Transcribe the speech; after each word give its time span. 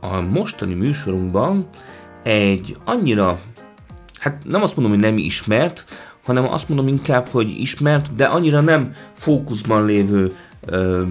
a 0.00 0.20
mostani 0.20 0.74
műsorunkban 0.74 1.68
egy 2.22 2.76
annyira, 2.84 3.40
hát 4.18 4.38
nem 4.44 4.62
azt 4.62 4.76
mondom, 4.76 4.94
hogy 4.94 5.04
nem 5.04 5.18
ismert, 5.18 5.84
hanem 6.24 6.52
azt 6.52 6.68
mondom 6.68 6.88
inkább, 6.88 7.28
hogy 7.28 7.60
ismert, 7.60 8.14
de 8.14 8.24
annyira 8.24 8.60
nem 8.60 8.90
fókuszban 9.14 9.84
lévő 9.84 10.32
ö, 10.66 11.02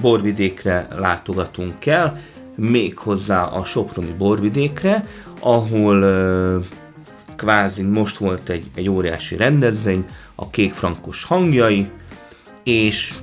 borvidékre 0.00 0.88
látogatunk 0.96 1.86
el, 1.86 2.20
méghozzá 2.56 3.42
a 3.42 3.64
Soproni 3.64 4.14
borvidékre, 4.18 5.04
ahol 5.40 6.02
ö, 6.02 6.58
kvázi 7.36 7.82
most 7.82 8.16
volt 8.16 8.48
egy, 8.48 8.70
egy 8.74 8.88
óriási 8.88 9.36
rendezvény, 9.36 10.06
a 10.34 10.50
Kék 10.50 10.72
Frankos 10.72 11.24
hangjai, 11.24 11.90
és 12.62 13.14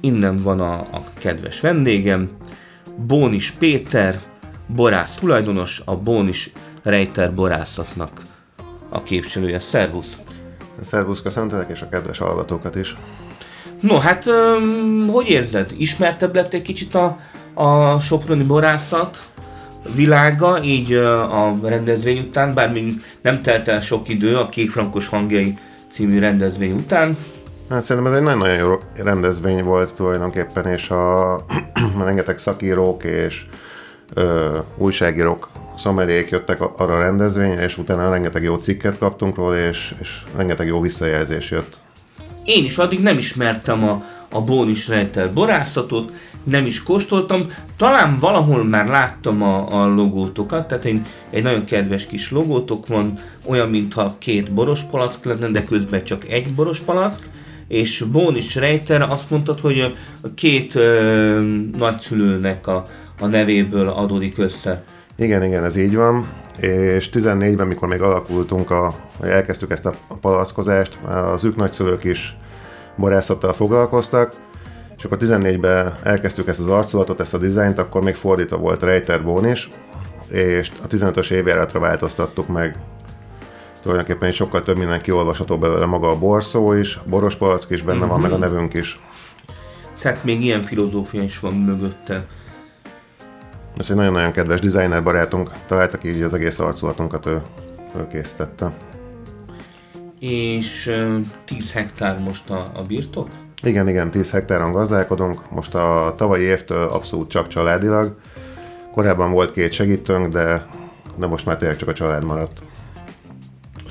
innen 0.00 0.42
van 0.42 0.60
a, 0.60 0.72
a 0.74 1.04
kedves 1.18 1.60
vendégem, 1.60 2.30
Bónis 3.06 3.50
Péter, 3.50 4.20
borász 4.66 5.14
tulajdonos, 5.14 5.82
a 5.84 5.96
Bónis 5.96 6.52
Rejter 6.82 7.34
borászatnak 7.34 8.22
a 8.88 9.02
képviselője. 9.02 9.58
Szervusz! 9.58 10.16
Szervusz, 10.80 11.22
köszöntelek, 11.22 11.70
és 11.70 11.80
a 11.80 11.88
kedves 11.88 12.18
hallgatókat 12.18 12.74
is. 12.74 12.94
No, 13.80 13.96
hát 13.96 14.26
um, 14.26 15.08
hogy 15.08 15.28
érzed? 15.28 15.74
Ismertebb 15.76 16.34
lett 16.34 16.52
egy 16.52 16.62
kicsit 16.62 16.94
a, 16.94 17.18
a 17.54 18.00
Soproni 18.00 18.42
borászat 18.42 19.28
világa, 19.94 20.62
így 20.62 20.92
a 20.92 21.58
rendezvény 21.62 22.18
után, 22.18 22.54
bár 22.54 22.72
még 22.72 23.04
nem 23.22 23.42
telt 23.42 23.68
el 23.68 23.80
sok 23.80 24.08
idő 24.08 24.36
a 24.36 24.48
Kék 24.48 24.70
Frankos 24.70 25.08
hangjai 25.08 25.58
című 25.90 26.18
rendezvény 26.18 26.72
után. 26.72 27.16
Hát 27.70 27.84
szerintem 27.84 28.12
ez 28.12 28.18
egy 28.18 28.24
nagyon-nagyon 28.24 28.56
jó 28.56 28.78
rendezvény 29.04 29.64
volt 29.64 29.94
tulajdonképpen, 29.94 30.66
és 30.66 30.90
a 30.90 31.44
rengeteg 32.04 32.38
szakírók 32.38 33.04
és 33.04 33.46
ö, 34.14 34.58
újságírók, 34.76 35.48
szomerék 35.78 36.30
jöttek 36.30 36.60
arra 36.60 36.96
a 36.96 37.00
rendezvényre, 37.00 37.64
és 37.64 37.78
utána 37.78 38.10
rengeteg 38.10 38.42
jó 38.42 38.56
cikket 38.56 38.98
kaptunk 38.98 39.36
róla, 39.36 39.58
és, 39.58 39.94
és 40.00 40.22
rengeteg 40.36 40.66
jó 40.66 40.80
visszajelzés 40.80 41.50
jött. 41.50 41.78
Én 42.44 42.64
is 42.64 42.78
addig 42.78 43.02
nem 43.02 43.18
ismertem 43.18 43.84
a, 43.84 44.02
a 44.30 44.40
Bónis 44.40 44.88
Rejter 44.88 45.32
borászatot, 45.32 46.12
nem 46.42 46.64
is 46.64 46.82
kóstoltam, 46.82 47.46
talán 47.76 48.18
valahol 48.18 48.64
már 48.64 48.86
láttam 48.86 49.42
a, 49.42 49.82
a 49.82 49.86
logótokat, 49.86 50.68
tehát 50.68 50.84
én, 50.84 51.04
egy 51.30 51.42
nagyon 51.42 51.64
kedves 51.64 52.06
kis 52.06 52.30
logótok 52.30 52.86
van, 52.86 53.18
olyan, 53.46 53.70
mintha 53.70 54.14
két 54.18 54.52
boros 54.52 54.80
palack 54.90 55.24
lenne, 55.24 55.48
de 55.48 55.64
közben 55.64 56.04
csak 56.04 56.30
egy 56.30 56.54
boros 56.54 56.78
palack, 56.78 57.28
és 57.68 58.04
Bónis 58.12 58.54
Rejter 58.54 59.02
azt 59.02 59.30
mondtad, 59.30 59.60
hogy 59.60 59.80
a 60.22 60.34
két 60.34 60.74
ö, 60.74 61.40
nagyszülőnek 61.76 62.66
a, 62.66 62.82
a 63.20 63.26
nevéből 63.26 63.88
adódik 63.88 64.38
össze. 64.38 64.82
Igen, 65.16 65.44
igen, 65.44 65.64
ez 65.64 65.76
így 65.76 65.94
van. 65.94 66.28
És 66.60 67.08
14-ben, 67.12 67.66
mikor 67.66 67.88
még 67.88 68.00
alakultunk, 68.00 68.70
a, 68.70 68.94
elkezdtük 69.20 69.70
ezt 69.70 69.86
a 69.86 69.94
palackozást, 70.20 70.98
az 71.34 71.44
ők 71.44 71.56
nagyszülők 71.56 72.04
is 72.04 72.36
borászattal 72.96 73.52
foglalkoztak, 73.52 74.32
és 74.96 75.04
akkor 75.04 75.18
14-ben 75.20 75.98
elkezdtük 76.02 76.48
ezt 76.48 76.60
az 76.60 76.68
arculatot, 76.68 77.20
ezt 77.20 77.34
a 77.34 77.38
dizájnt, 77.38 77.78
akkor 77.78 78.02
még 78.02 78.14
fordítva 78.14 78.56
volt 78.56 78.82
Rejter 78.82 79.22
Bónis, 79.22 79.68
és 80.28 80.70
a 80.82 80.86
15-ös 80.86 81.30
évjáratra 81.30 81.80
változtattuk 81.80 82.48
meg 82.48 82.76
tulajdonképpen 83.88 84.32
sokkal 84.32 84.62
több 84.62 84.78
minden 84.78 85.00
kiolvasható 85.00 85.58
belőle 85.58 85.86
maga 85.86 86.10
a 86.10 86.18
borszó 86.18 86.72
is, 86.72 86.96
a 86.96 87.02
boros 87.06 87.36
palack 87.36 87.70
is 87.70 87.82
benne 87.82 87.98
uh-huh. 87.98 88.10
van, 88.10 88.20
meg 88.20 88.30
a 88.30 88.36
mhm. 88.36 88.44
nevünk 88.44 88.74
is. 88.74 89.00
Tehát 90.00 90.24
még 90.24 90.42
ilyen 90.42 90.62
filozófia 90.62 91.22
is 91.22 91.40
van 91.40 91.54
mögötte. 91.54 92.26
Ez 93.76 93.90
egy 93.90 93.96
nagyon-nagyon 93.96 94.32
kedves 94.32 94.60
designer 94.60 95.02
barátunk 95.02 95.50
találta 95.66 95.98
ki, 95.98 96.08
így 96.08 96.22
az 96.22 96.34
egész 96.34 96.58
arculatunkat 96.58 97.26
ő, 97.26 97.42
ő 97.96 98.06
készítette. 98.06 98.76
És 100.18 100.90
10 101.44 101.72
hektár 101.72 102.18
most 102.18 102.50
a, 102.50 102.70
a 102.74 102.82
birtok? 102.82 103.28
Igen, 103.62 103.88
igen, 103.88 104.10
10 104.10 104.30
hektáron 104.30 104.72
gazdálkodunk. 104.72 105.50
Most 105.50 105.74
a 105.74 106.14
tavalyi 106.16 106.44
évtől 106.44 106.88
abszolút 106.88 107.30
csak 107.30 107.48
családilag. 107.48 108.16
Korábban 108.92 109.30
volt 109.30 109.52
két 109.52 109.72
segítőnk, 109.72 110.32
de, 110.32 110.66
de 111.16 111.26
most 111.26 111.46
már 111.46 111.56
tényleg 111.56 111.76
csak 111.76 111.88
a 111.88 111.92
család 111.92 112.24
maradt 112.24 112.67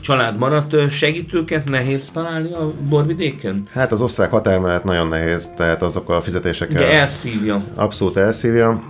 család 0.07 0.38
maradt, 0.38 0.91
segítőket 0.91 1.69
nehéz 1.69 2.09
találni 2.13 2.53
a 2.53 2.73
borvidéken? 2.90 3.68
Hát 3.73 3.91
az 3.91 4.01
osztrák 4.01 4.31
határ 4.31 4.59
mellett 4.59 4.84
nagyon 4.84 5.07
nehéz, 5.07 5.51
tehát 5.56 5.81
azokkal 5.81 6.16
a 6.16 6.22
fizetésekkel... 6.22 6.81
De 6.81 6.91
elszívja. 6.91 7.62
Abszolút 7.75 8.18
elszívja, 8.18 8.84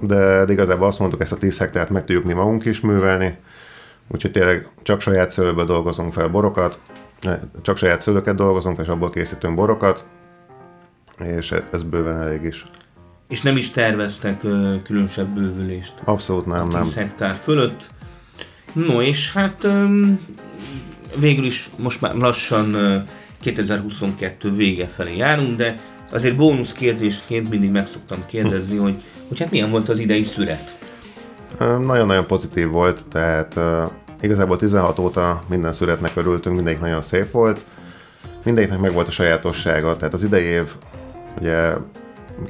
de, 0.00 0.44
de 0.44 0.52
igazából 0.52 0.86
azt 0.86 0.98
mondtuk, 0.98 1.20
ezt 1.20 1.32
a 1.32 1.36
10 1.36 1.58
hektárt 1.58 1.90
meg 1.90 2.04
tudjuk 2.04 2.24
mi 2.24 2.32
magunk 2.32 2.64
is 2.64 2.80
művelni, 2.80 3.38
úgyhogy 4.08 4.30
tényleg 4.30 4.68
csak 4.82 5.00
saját 5.00 5.30
szőlőből 5.30 5.64
dolgozunk 5.64 6.12
fel 6.12 6.28
borokat, 6.28 6.78
csak 7.62 7.76
saját 7.76 8.00
szőlőket 8.00 8.34
dolgozunk, 8.34 8.80
és 8.80 8.88
abból 8.88 9.10
készítünk 9.10 9.54
borokat, 9.54 10.04
és 11.18 11.54
ez 11.72 11.82
bőven 11.82 12.20
elég 12.20 12.42
is. 12.42 12.64
És 13.28 13.42
nem 13.42 13.56
is 13.56 13.70
terveztek 13.70 14.38
különösebb 14.84 15.28
bővülést? 15.28 15.94
Abszolút 16.04 16.46
nem, 16.46 16.64
10 16.64 16.72
nem. 16.72 16.82
10 16.82 16.94
hektár 16.94 17.34
fölött 17.34 17.89
No, 18.72 19.02
és 19.02 19.32
hát 19.32 19.66
végül 21.16 21.44
is 21.44 21.70
most 21.78 22.00
már 22.00 22.14
lassan 22.14 22.76
2022 23.40 24.54
vége 24.54 24.86
felé 24.86 25.16
járunk, 25.16 25.56
de 25.56 25.74
azért 26.12 26.36
bónusz 26.36 26.72
kérdésként 26.72 27.50
mindig 27.50 27.70
meg 27.70 27.86
szoktam 27.86 28.26
kérdezni, 28.26 28.76
hogy, 28.76 28.94
hogy 29.28 29.38
hát 29.38 29.50
milyen 29.50 29.70
volt 29.70 29.88
az 29.88 29.98
idei 29.98 30.24
szület? 30.24 30.78
Nagyon-nagyon 31.58 32.26
pozitív 32.26 32.68
volt, 32.68 33.06
tehát 33.08 33.58
igazából 34.20 34.56
16 34.56 34.98
óta 34.98 35.42
minden 35.48 35.72
születnek 35.72 36.16
örültünk, 36.16 36.56
mindegyik 36.56 36.80
nagyon 36.80 37.02
szép 37.02 37.30
volt. 37.30 37.64
Mindegyiknek 38.44 38.80
meg 38.80 38.92
volt 38.92 39.08
a 39.08 39.10
sajátossága, 39.10 39.96
tehát 39.96 40.14
az 40.14 40.24
idei 40.24 40.44
év 40.44 40.64
ugye 41.40 41.72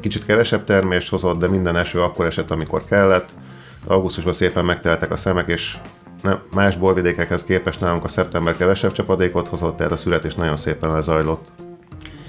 kicsit 0.01 0.27
kevesebb 0.27 0.65
termést 0.65 1.09
hozott, 1.09 1.39
de 1.39 1.49
minden 1.49 1.77
eső 1.77 2.01
akkor 2.01 2.27
esett, 2.27 2.51
amikor 2.51 2.85
kellett. 2.85 3.29
Augusztusban 3.87 4.33
szépen 4.33 4.65
megteltek 4.65 5.11
a 5.11 5.17
szemek, 5.17 5.47
és 5.47 5.77
nem, 6.23 6.39
más 6.55 6.77
borvidékekhez 6.77 7.45
képest 7.45 7.81
nálunk 7.81 8.05
a 8.05 8.09
szeptember 8.09 8.57
kevesebb 8.57 8.93
csapadékot 8.93 9.49
hozott, 9.49 9.77
tehát 9.77 9.93
a 9.93 9.97
születés 9.97 10.35
nagyon 10.35 10.57
szépen 10.57 10.91
lezajlott. 10.91 11.53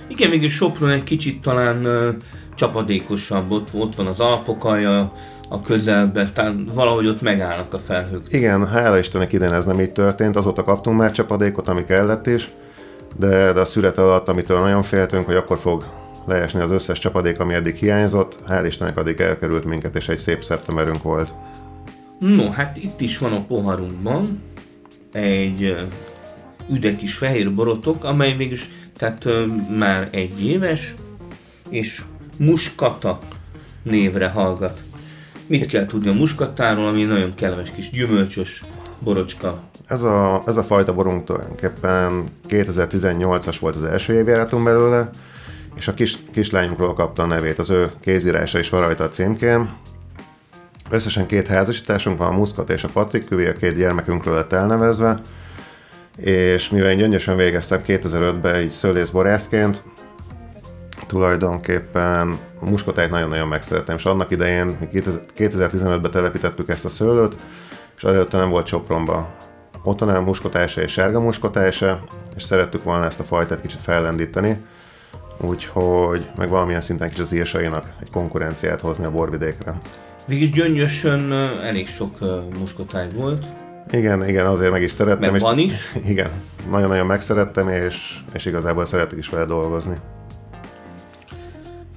Igen, 0.07 0.29
végül 0.29 0.50
Sopron 0.50 0.90
egy 0.90 1.03
kicsit 1.03 1.41
talán 1.41 1.85
uh, 1.85 2.07
csapadékosabb, 2.56 3.52
ott, 3.52 3.69
ott 3.74 3.96
van 3.96 4.07
az 4.07 4.19
Alpokalja, 4.19 5.12
a 5.50 5.62
közelben, 5.62 6.34
tehát 6.34 6.56
valahogy 6.74 7.07
ott 7.07 7.22
megállnak 7.22 7.74
a 7.74 7.79
felhők. 7.79 8.22
Igen, 8.29 8.68
hála 8.68 8.97
Istennek 8.97 9.34
idén 9.34 9.53
ez 9.53 9.66
nem 9.66 9.79
így 9.79 9.91
történt, 9.91 10.35
azóta 10.35 10.63
kaptunk 10.63 10.97
már 10.97 11.12
csapadékot, 11.12 11.68
ami 11.68 11.85
kellett 11.85 12.28
is, 12.28 12.50
de, 13.18 13.53
de 13.53 13.59
a 13.59 13.66
szület 13.66 13.97
alatt, 13.97 14.28
amitől 14.28 14.59
nagyon 14.59 14.84
féltünk, 14.84 15.25
hogy 15.25 15.35
akkor 15.35 15.58
fog 15.58 15.85
leesni 16.25 16.62
az 16.62 16.72
összes 16.72 17.00
csapadék, 17.00 17.40
ami 17.40 17.53
eddig 17.53 17.75
hiányzott, 17.75 18.38
hál' 18.47 18.63
Istennek 18.68 18.97
addig 18.97 19.19
elkerült 19.19 19.66
minket, 19.66 19.96
és 19.96 20.08
egy 20.08 20.19
szép 20.19 20.44
szeptemberünk 20.44 21.03
volt. 21.03 21.34
No, 22.22 22.50
hát 22.52 22.78
itt 22.78 23.02
is 23.02 23.18
van 23.18 23.34
a 23.34 23.46
poharunkban 23.46 24.41
egy 25.12 25.78
üde 26.72 26.96
kis 26.96 27.14
fehér 27.14 27.53
borotok, 27.53 28.03
amely 28.03 28.34
mégis 28.34 28.70
tehát 28.97 29.28
már 29.78 30.08
egy 30.12 30.46
éves, 30.46 30.94
és 31.70 32.02
muskata 32.38 33.20
névre 33.84 34.28
hallgat. 34.28 34.82
Mit 35.47 35.66
kell 35.66 35.85
tudni 35.85 36.09
a 36.09 36.14
muskatáról, 36.14 36.88
ami 36.88 37.03
nagyon 37.03 37.34
kellemes 37.34 37.72
kis 37.72 37.90
gyümölcsös 37.90 38.64
borocska. 39.00 39.64
Ez 39.88 40.03
a, 40.03 40.44
ez 40.46 40.58
a 40.58 40.64
fajta 40.64 40.94
borunk 40.94 41.23
tulajdonképpen 41.23 42.23
2018-as 42.50 43.58
volt 43.59 43.76
az 43.76 43.84
első 43.84 44.14
évjáratunk 44.14 44.64
belőle, 44.64 45.09
és 45.76 45.88
a 45.88 45.94
kis, 45.94 46.18
kislányunkról 46.32 46.94
kapta 46.94 47.23
a 47.23 47.26
nevét, 47.26 47.59
az 47.59 47.70
ő 47.70 47.91
kézírása 48.00 48.59
is 48.59 48.70
van 48.70 48.82
rajta 48.82 49.03
a 49.03 49.09
címkén, 49.09 49.70
Összesen 50.91 51.26
két 51.26 51.47
házasításunk 51.47 52.17
van, 52.17 52.28
a 52.28 52.38
Muszkat 52.38 52.70
és 52.70 52.84
a 52.84 52.90
Patrik 52.93 53.26
Küvi, 53.26 53.46
a 53.46 53.53
két 53.53 53.76
gyermekünkről 53.76 54.35
lett 54.35 54.53
elnevezve, 54.53 55.17
és 56.17 56.70
mivel 56.70 56.91
én 56.91 56.97
gyöngyösen 56.97 57.35
végeztem 57.35 57.82
2005-ben 57.88 58.61
így 58.61 58.72
szőlészborászként, 58.72 59.82
tulajdonképpen 61.08 62.38
muskotájt 62.61 63.09
nagyon-nagyon 63.09 63.47
megszerettem, 63.47 63.96
és 63.96 64.05
annak 64.05 64.32
idején 64.32 64.78
2015-ben 65.38 66.11
telepítettük 66.11 66.70
ezt 66.70 66.85
a 66.85 66.90
szőlőt, 66.90 67.35
és 67.97 68.03
előtte 68.03 68.37
nem 68.37 68.49
volt 68.49 68.67
Sopronba 68.67 69.35
otthon 69.84 70.23
muskotása 70.23 70.82
és 70.82 70.91
sárga 70.91 71.20
muskotása, 71.20 72.03
és 72.35 72.44
szerettük 72.44 72.84
volna 72.84 73.05
ezt 73.05 73.20
a 73.20 73.23
fajtát 73.23 73.61
kicsit 73.61 73.82
fellendíteni, 73.82 74.66
úgyhogy 75.37 76.29
meg 76.37 76.49
valamilyen 76.49 76.82
szinten 76.82 77.09
kis 77.09 77.20
az 77.20 77.32
írsainak 77.32 77.85
egy 78.02 78.09
konkurenciát 78.09 78.82
hozni 78.82 79.05
a 79.05 79.11
borvidékre. 79.11 79.73
Végig 80.26 80.53
gyöngyösön 80.53 81.32
elég 81.62 81.88
sok 81.88 82.18
muskotáj 82.59 83.08
volt. 83.16 83.46
Igen, 83.91 84.28
igen, 84.28 84.46
azért 84.46 84.72
meg 84.72 84.82
is 84.82 84.91
szerettem. 84.91 85.32
Meg 85.32 85.41
van 85.41 85.58
is. 85.58 85.73
Igen, 86.08 86.29
nagyon-nagyon 86.70 87.06
megszerettem, 87.06 87.70
és, 87.70 88.20
és 88.34 88.46
igazából 88.46 88.85
szeretek 88.85 89.18
is 89.18 89.29
vele 89.29 89.46
dolgozni. 89.46 89.96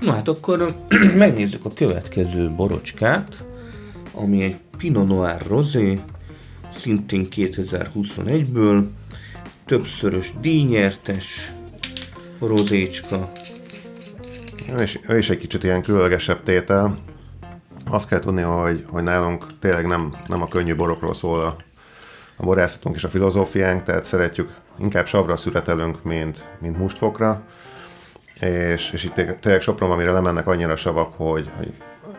Na 0.01 0.13
hát 0.13 0.29
akkor 0.29 0.75
megnézzük 1.17 1.65
a 1.65 1.73
következő 1.75 2.51
borocskát, 2.51 3.45
ami 4.13 4.43
egy 4.43 4.57
Pinot 4.79 5.09
Noir 5.09 5.43
Rosé, 5.49 6.01
szintén 6.77 7.27
2021-ből, 7.31 8.85
többszörös 9.67 10.33
díjnyertes 10.41 11.53
rozécska. 12.39 13.33
Is, 14.81 15.01
ő 15.09 15.19
is 15.19 15.31
egy 15.31 15.39
kicsit 15.39 15.65
ilyen 15.65 15.83
különlegesebb 15.83 16.43
tétel. 16.43 16.99
Azt 17.91 18.09
kell 18.09 18.19
tudni, 18.19 18.43
hogy, 18.43 18.85
hogy 18.91 19.03
nálunk 19.03 19.59
tényleg 19.59 19.87
nem, 19.87 20.15
nem 20.27 20.43
a 20.43 20.49
könnyű 20.49 20.75
borokról 20.75 21.15
szól 21.15 21.41
a, 21.41 21.57
a 22.37 22.43
borászatunk 22.43 22.97
és 22.97 23.05
a 23.05 23.09
filozófiánk, 23.09 23.83
tehát 23.83 24.05
szeretjük, 24.05 24.55
inkább 24.79 25.07
savra 25.07 25.37
születelünk, 25.37 26.03
mint, 26.03 26.47
mint 26.59 26.79
mustfokra 26.79 27.43
és, 28.41 28.91
és 28.93 29.05
itt 29.05 29.15
tényleg 29.41 29.61
Sopron, 29.61 29.91
amire 29.91 30.13
lemennek 30.13 30.47
annyira 30.47 30.77
savak, 30.77 31.13
hogy, 31.17 31.51
hogy 31.57 31.73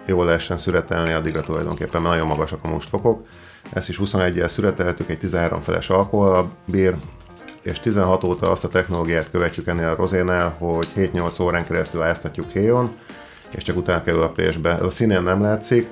jól 0.06 0.26
lehessen 0.26 0.58
szüretelni, 0.58 1.14
addigra 1.14 1.42
tulajdonképpen 1.42 2.02
nagyon 2.02 2.28
magasak 2.28 2.60
a 2.64 2.68
mustfokok. 2.68 3.28
Ezt 3.74 3.90
is 3.90 4.00
21-jel 4.04 4.48
szüreteltük, 4.48 5.10
egy 5.10 5.18
13 5.18 5.62
feles 5.62 5.90
alkohol 5.90 6.50
bír, 6.66 6.96
és 7.62 7.80
16 7.80 8.24
óta 8.24 8.52
azt 8.52 8.64
a 8.64 8.68
technológiát 8.68 9.32
követjük 9.32 9.68
ennél 9.68 9.88
a 9.88 9.96
rozénál, 9.96 10.56
hogy 10.58 10.88
7-8 10.96 11.42
órán 11.42 11.66
keresztül 11.66 12.02
áztatjuk 12.02 12.52
héjon, 12.52 12.96
és 13.56 13.64
csak 13.64 13.78
utána 13.78 14.04
kerül 14.04 14.22
a 14.22 14.30
présbe. 14.30 14.70
Ez 14.70 14.82
a 14.82 14.90
színén 14.90 15.22
nem 15.22 15.42
látszik, 15.42 15.88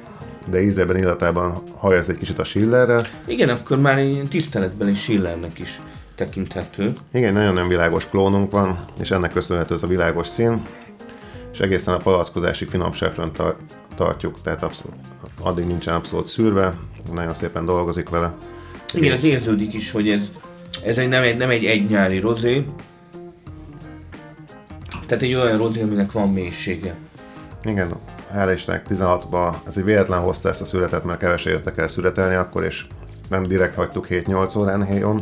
de 0.45 0.61
ízében, 0.61 0.97
illatában 0.97 1.53
hajaz 1.77 2.09
egy 2.09 2.17
kicsit 2.17 2.39
a 2.39 2.43
Schillerre. 2.43 3.01
Igen, 3.25 3.49
akkor 3.49 3.79
már 3.79 3.97
egy 3.97 4.27
tiszteletben 4.29 4.89
is 4.89 5.01
Schillernek 5.01 5.59
is 5.59 5.81
tekinthető. 6.15 6.91
Igen, 7.13 7.33
nagyon-nagyon 7.33 7.69
világos 7.69 8.09
klónunk 8.09 8.51
van, 8.51 8.85
és 9.01 9.11
ennek 9.11 9.33
köszönhető 9.33 9.73
ez 9.75 9.83
a 9.83 9.87
világos 9.87 10.27
szín, 10.27 10.61
és 11.53 11.59
egészen 11.59 11.93
a 11.93 11.97
palackozásig 11.97 12.67
finomságban 12.67 13.33
tar- 13.33 13.57
tartjuk, 13.95 14.41
tehát 14.41 14.63
abszolút, 14.63 14.97
addig 15.41 15.65
nincsen 15.65 15.95
abszolút 15.95 16.27
szűrve, 16.27 16.73
nagyon 17.13 17.33
szépen 17.33 17.65
dolgozik 17.65 18.09
vele. 18.09 18.35
Igen, 18.93 19.15
ez 19.15 19.23
érződik 19.23 19.73
is, 19.73 19.91
hogy 19.91 20.09
ez, 20.09 20.31
ez 20.83 20.97
egy, 20.97 21.07
nem, 21.07 21.23
egy, 21.23 21.37
nem 21.37 21.49
egy 21.49 21.65
egynyári 21.65 22.19
rozé, 22.19 22.65
tehát 25.07 25.23
egy 25.23 25.33
olyan 25.33 25.57
rozé, 25.57 25.81
aminek 25.81 26.11
van 26.11 26.29
mélysége. 26.29 26.95
Igen, 27.63 27.93
hál' 28.35 28.51
Istennek 28.55 28.85
16-ban, 28.89 29.53
ez 29.67 29.77
egy 29.77 29.83
véletlen 29.83 30.19
hozta 30.19 30.49
ezt 30.49 30.61
a 30.61 30.65
születet, 30.65 31.03
mert 31.03 31.19
kevesen 31.19 31.51
jöttek 31.51 31.77
el 31.77 31.87
születelni 31.87 32.35
akkor, 32.35 32.63
és 32.63 32.85
nem 33.29 33.43
direkt 33.43 33.75
hagytuk 33.75 34.07
7-8 34.09 34.57
órán 34.57 34.85
helyon, 34.85 35.21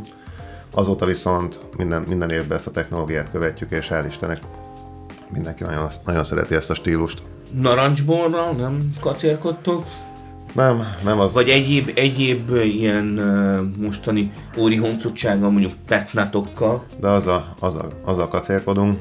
Azóta 0.73 1.05
viszont 1.05 1.59
minden, 1.77 2.03
minden 2.07 2.29
évben 2.29 2.57
ezt 2.57 2.67
a 2.67 2.71
technológiát 2.71 3.31
követjük, 3.31 3.71
és 3.71 3.87
hál' 3.89 4.05
Istennek 4.09 4.39
mindenki 5.33 5.63
nagyon, 5.63 5.87
nagyon 6.05 6.23
szereti 6.23 6.55
ezt 6.55 6.69
a 6.69 6.73
stílust. 6.73 7.21
Narancsborral 7.53 8.51
nem 8.51 8.77
kacérkodtok? 8.99 9.85
Nem, 10.53 10.83
nem 11.03 11.19
az. 11.19 11.33
Vagy 11.33 11.49
egyéb, 11.49 11.91
egyéb 11.95 12.49
ilyen 12.55 13.17
uh, 13.17 13.85
mostani 13.85 14.31
óri 14.57 14.75
honcutsága, 14.75 15.49
mondjuk 15.49 15.73
petnatokkal? 15.87 16.85
De 16.99 17.09
az 17.09 17.27
a, 17.27 17.53
az 17.59 17.75
a, 17.75 17.87
az 18.03 18.17
a 18.17 18.27
kacérkodunk. 18.27 18.99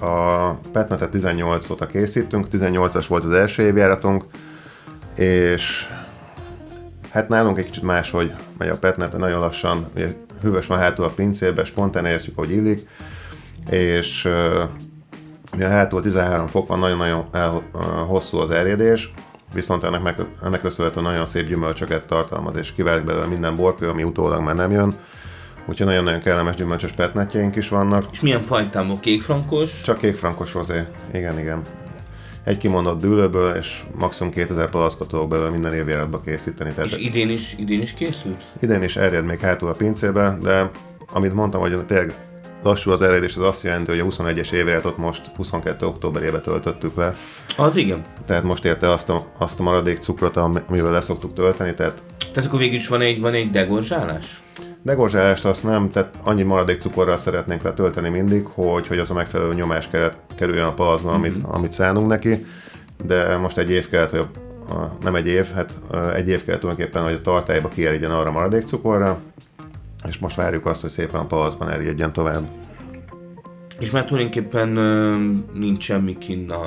A 0.00 0.50
petnetet 0.72 1.10
18 1.10 1.70
óta 1.70 1.86
készítünk, 1.86 2.46
18-as 2.52 3.04
volt 3.08 3.24
az 3.24 3.32
első 3.32 3.62
évjáratunk, 3.62 4.24
és 5.14 5.86
hát 7.10 7.28
nálunk 7.28 7.58
egy 7.58 7.64
kicsit 7.64 7.82
máshogy 7.82 8.32
megy 8.58 8.68
a 8.68 8.78
petnet, 8.78 9.16
nagyon 9.16 9.40
lassan, 9.40 9.86
ugye 9.94 10.08
hűvös 10.42 10.66
van 10.66 10.78
hátul 10.78 11.04
a 11.04 11.08
pincérbe, 11.08 11.64
spontán 11.64 12.06
érzjük, 12.06 12.36
hogy 12.36 12.50
illik, 12.50 12.88
és 13.70 14.24
uh, 14.24 15.68
hátul 15.68 16.02
13 16.02 16.46
fok 16.46 16.68
van, 16.68 16.78
nagyon-nagyon 16.78 17.24
hosszú 18.06 18.38
az 18.38 18.50
erjedés, 18.50 19.12
viszont 19.54 19.84
ennek, 19.84 20.02
meg, 20.02 20.26
ennek 20.44 20.60
köszönhetően 20.60 21.04
nagyon 21.04 21.26
szép 21.26 21.48
gyümölcsöket 21.48 22.06
tartalmaz, 22.06 22.56
és 22.56 22.72
kiválik 22.72 23.04
belőle 23.04 23.26
minden 23.26 23.56
borkő, 23.56 23.88
ami 23.88 24.02
utólag 24.02 24.42
már 24.42 24.54
nem 24.54 24.70
jön. 24.70 24.94
Úgyhogy 25.68 25.86
nagyon-nagyon 25.86 26.20
kellemes 26.20 26.54
gyümölcsös 26.54 26.90
petnetjeink 26.90 27.56
is 27.56 27.68
vannak. 27.68 28.04
És 28.12 28.20
milyen 28.20 28.42
fajtámok? 28.42 29.00
Kékfrankos? 29.00 29.80
Csak 29.82 29.98
kékfrankos 29.98 30.52
rozé. 30.52 30.82
Igen, 31.12 31.38
igen 31.38 31.62
egy 32.48 32.58
kimondott 32.58 33.00
dűlőből, 33.00 33.54
és 33.54 33.82
maximum 33.98 34.32
2000 34.32 34.70
palackot 34.70 35.08
tudok 35.08 35.28
belőle 35.28 35.50
minden 35.50 35.74
évjáratba 35.74 36.20
készíteni. 36.20 36.72
Tehát 36.72 36.90
és 36.90 36.96
idén 36.96 37.30
is, 37.30 37.54
idén 37.58 37.80
is 37.80 37.94
készült? 37.94 38.46
Idén 38.60 38.82
is 38.82 38.96
erjed 38.96 39.24
még 39.24 39.40
hátul 39.40 39.68
a 39.68 39.72
pincébe, 39.72 40.38
de 40.42 40.70
amit 41.12 41.34
mondtam, 41.34 41.60
hogy 41.60 41.86
tényleg 41.86 42.14
lassú 42.62 42.90
az 42.90 43.02
eredés, 43.02 43.36
az 43.36 43.42
azt 43.42 43.62
jelenti, 43.62 43.90
hogy 43.90 44.00
a 44.00 44.04
21-es 44.04 44.52
évjáratot 44.52 44.96
most 44.96 45.30
22. 45.36 45.86
októberébe 45.86 46.40
töltöttük 46.40 46.96
le. 46.96 47.14
Az 47.56 47.76
igen. 47.76 48.02
Tehát 48.26 48.42
most 48.42 48.64
érte 48.64 48.92
azt 48.92 49.08
a, 49.08 49.26
azt 49.38 49.60
a 49.60 49.62
maradék 49.62 49.98
cukrot, 49.98 50.36
amivel 50.36 50.92
leszoktuk 50.92 51.34
tölteni, 51.34 51.74
tehát... 51.74 52.02
Tehát 52.32 52.48
akkor 52.48 52.58
végül 52.60 52.76
is 52.76 52.88
van 52.88 53.00
egy, 53.00 53.20
van 53.20 53.34
egy 53.34 53.50
degorzsálás? 54.82 55.40
Degorzsálást 55.40 55.44
azt 55.44 55.64
nem, 55.64 55.90
tehát 55.90 56.14
annyi 56.22 56.42
maradék 56.42 56.80
cukorral 56.80 57.16
szeretnénk 57.16 57.62
letölteni 57.62 58.08
mindig, 58.08 58.46
hogy, 58.46 58.86
hogy 58.86 58.98
az 58.98 59.10
a 59.10 59.14
megfelelő 59.14 59.54
nyomás 59.54 59.88
kellett, 59.88 60.18
kerüljön 60.34 60.64
a 60.64 60.74
palacban, 60.74 61.12
mm-hmm. 61.12 61.22
amit, 61.22 61.44
amit 61.44 61.72
szánunk 61.72 62.08
neki, 62.08 62.46
de 63.04 63.36
most 63.36 63.58
egy 63.58 63.70
év 63.70 63.88
kellett, 63.88 64.10
hogy 64.10 64.18
a, 64.18 64.72
a, 64.74 64.92
nem 65.02 65.14
egy 65.14 65.26
év, 65.26 65.52
hát 65.52 65.78
egy 66.14 66.28
év 66.28 66.44
kellett 66.44 66.60
tulajdonképpen, 66.60 67.02
hogy 67.02 67.12
a 67.12 67.20
tartályba 67.20 67.68
kierjedjen 67.68 68.10
arra 68.10 68.30
maradék 68.30 68.62
cukorra, 68.62 69.18
és 70.08 70.18
most 70.18 70.36
várjuk 70.36 70.66
azt, 70.66 70.80
hogy 70.80 70.90
szépen 70.90 71.20
a 71.20 71.26
palacban 71.26 71.70
erjedjen 71.70 72.12
tovább. 72.12 72.48
És 73.78 73.90
már 73.90 74.04
tulajdonképpen 74.04 74.68
nincs 75.52 75.82
semmi 75.82 76.18
kinn 76.18 76.50
a, 76.50 76.64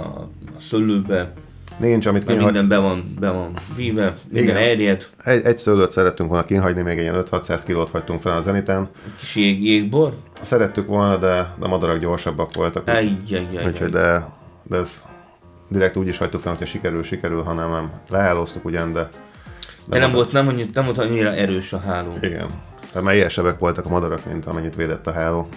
a 0.56 0.60
szőlőbe, 0.60 1.34
Nincs, 1.82 2.06
amit 2.06 2.26
kihagy... 2.26 2.44
minden 2.44 2.68
be 2.68 2.78
van, 2.78 3.16
be 3.20 3.30
van 3.30 3.54
víve, 3.76 4.18
minden 4.30 4.56
erjed. 4.56 5.08
Egy, 5.24 5.46
egy 5.46 5.58
szőlőt 5.58 5.92
szerettünk 5.92 6.30
volna 6.30 6.46
kihagyni, 6.46 6.82
még 6.82 6.98
egy 6.98 7.04
ilyen 7.04 7.24
5-600 7.32 7.62
kilót 7.66 7.90
hagytunk 7.90 8.22
fel 8.22 8.38
az 8.38 8.44
Zeniten. 8.44 8.90
Egy 9.06 9.16
kis 9.20 9.36
jég, 9.36 9.64
jégbor? 9.64 10.18
Szerettük 10.42 10.88
volna, 10.88 11.18
de 11.18 11.54
a 11.60 11.68
madarak 11.68 12.00
gyorsabbak 12.00 12.56
voltak. 12.56 12.92
Úgyhogy 13.66 13.90
de, 13.90 14.26
de 14.64 14.78
ez 14.78 15.04
direkt 15.70 15.96
úgy 15.96 16.08
is 16.08 16.18
hagytuk 16.18 16.42
fel, 16.42 16.52
hogyha 16.52 16.66
sikerül, 16.66 17.04
sikerül, 17.04 17.42
hanem 17.42 17.72
nem. 17.72 17.92
Leállóztuk 18.10 18.66
ugyan, 18.66 18.94
de... 18.94 19.08
De, 19.86 20.00
de 20.00 20.00
nem, 20.00 20.12
volt, 20.12 20.32
nem, 20.32 20.48
annyira, 20.48 20.70
nem 20.74 20.86
volt 20.86 20.98
annyira 20.98 21.34
erős 21.34 21.74
a 21.74 21.80
háló. 21.80 22.12
Igen. 22.22 22.48
Tehát 22.88 23.04
már 23.04 23.16
ilyesebbek 23.16 23.60
voltak 23.60 23.86
a 23.86 23.90
madarak, 23.90 24.26
mint 24.26 24.46
amennyit 24.46 24.76
védett 24.76 25.08
a 25.08 25.12
háló. 25.12 25.48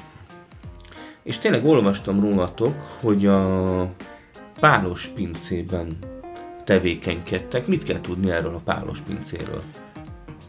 És 1.22 1.38
tényleg 1.38 1.64
olvastam 1.64 2.20
rólatok, 2.20 2.74
hogy 3.00 3.26
a 3.26 3.88
pálos 4.60 5.10
pincében 5.14 5.98
tevékenykedtek. 6.64 7.66
Mit 7.66 7.82
kell 7.84 8.00
tudni 8.00 8.30
erről 8.30 8.54
a 8.54 8.60
pálos 8.64 8.98
pincéről? 9.00 9.62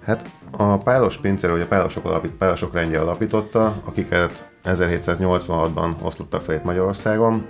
Hát 0.05 0.29
a 0.51 0.77
pálos 0.77 1.17
pincéről, 1.17 1.55
ugye 1.55 1.65
a 1.65 1.67
pálosok, 1.67 2.05
alapít, 2.05 2.31
pálosok 2.31 2.74
rendje 2.74 3.00
alapította, 3.00 3.81
akiket 3.84 4.50
1786-ban 4.63 5.91
osztottak 6.01 6.41
fel 6.41 6.55
itt 6.55 6.63
Magyarországon. 6.63 7.45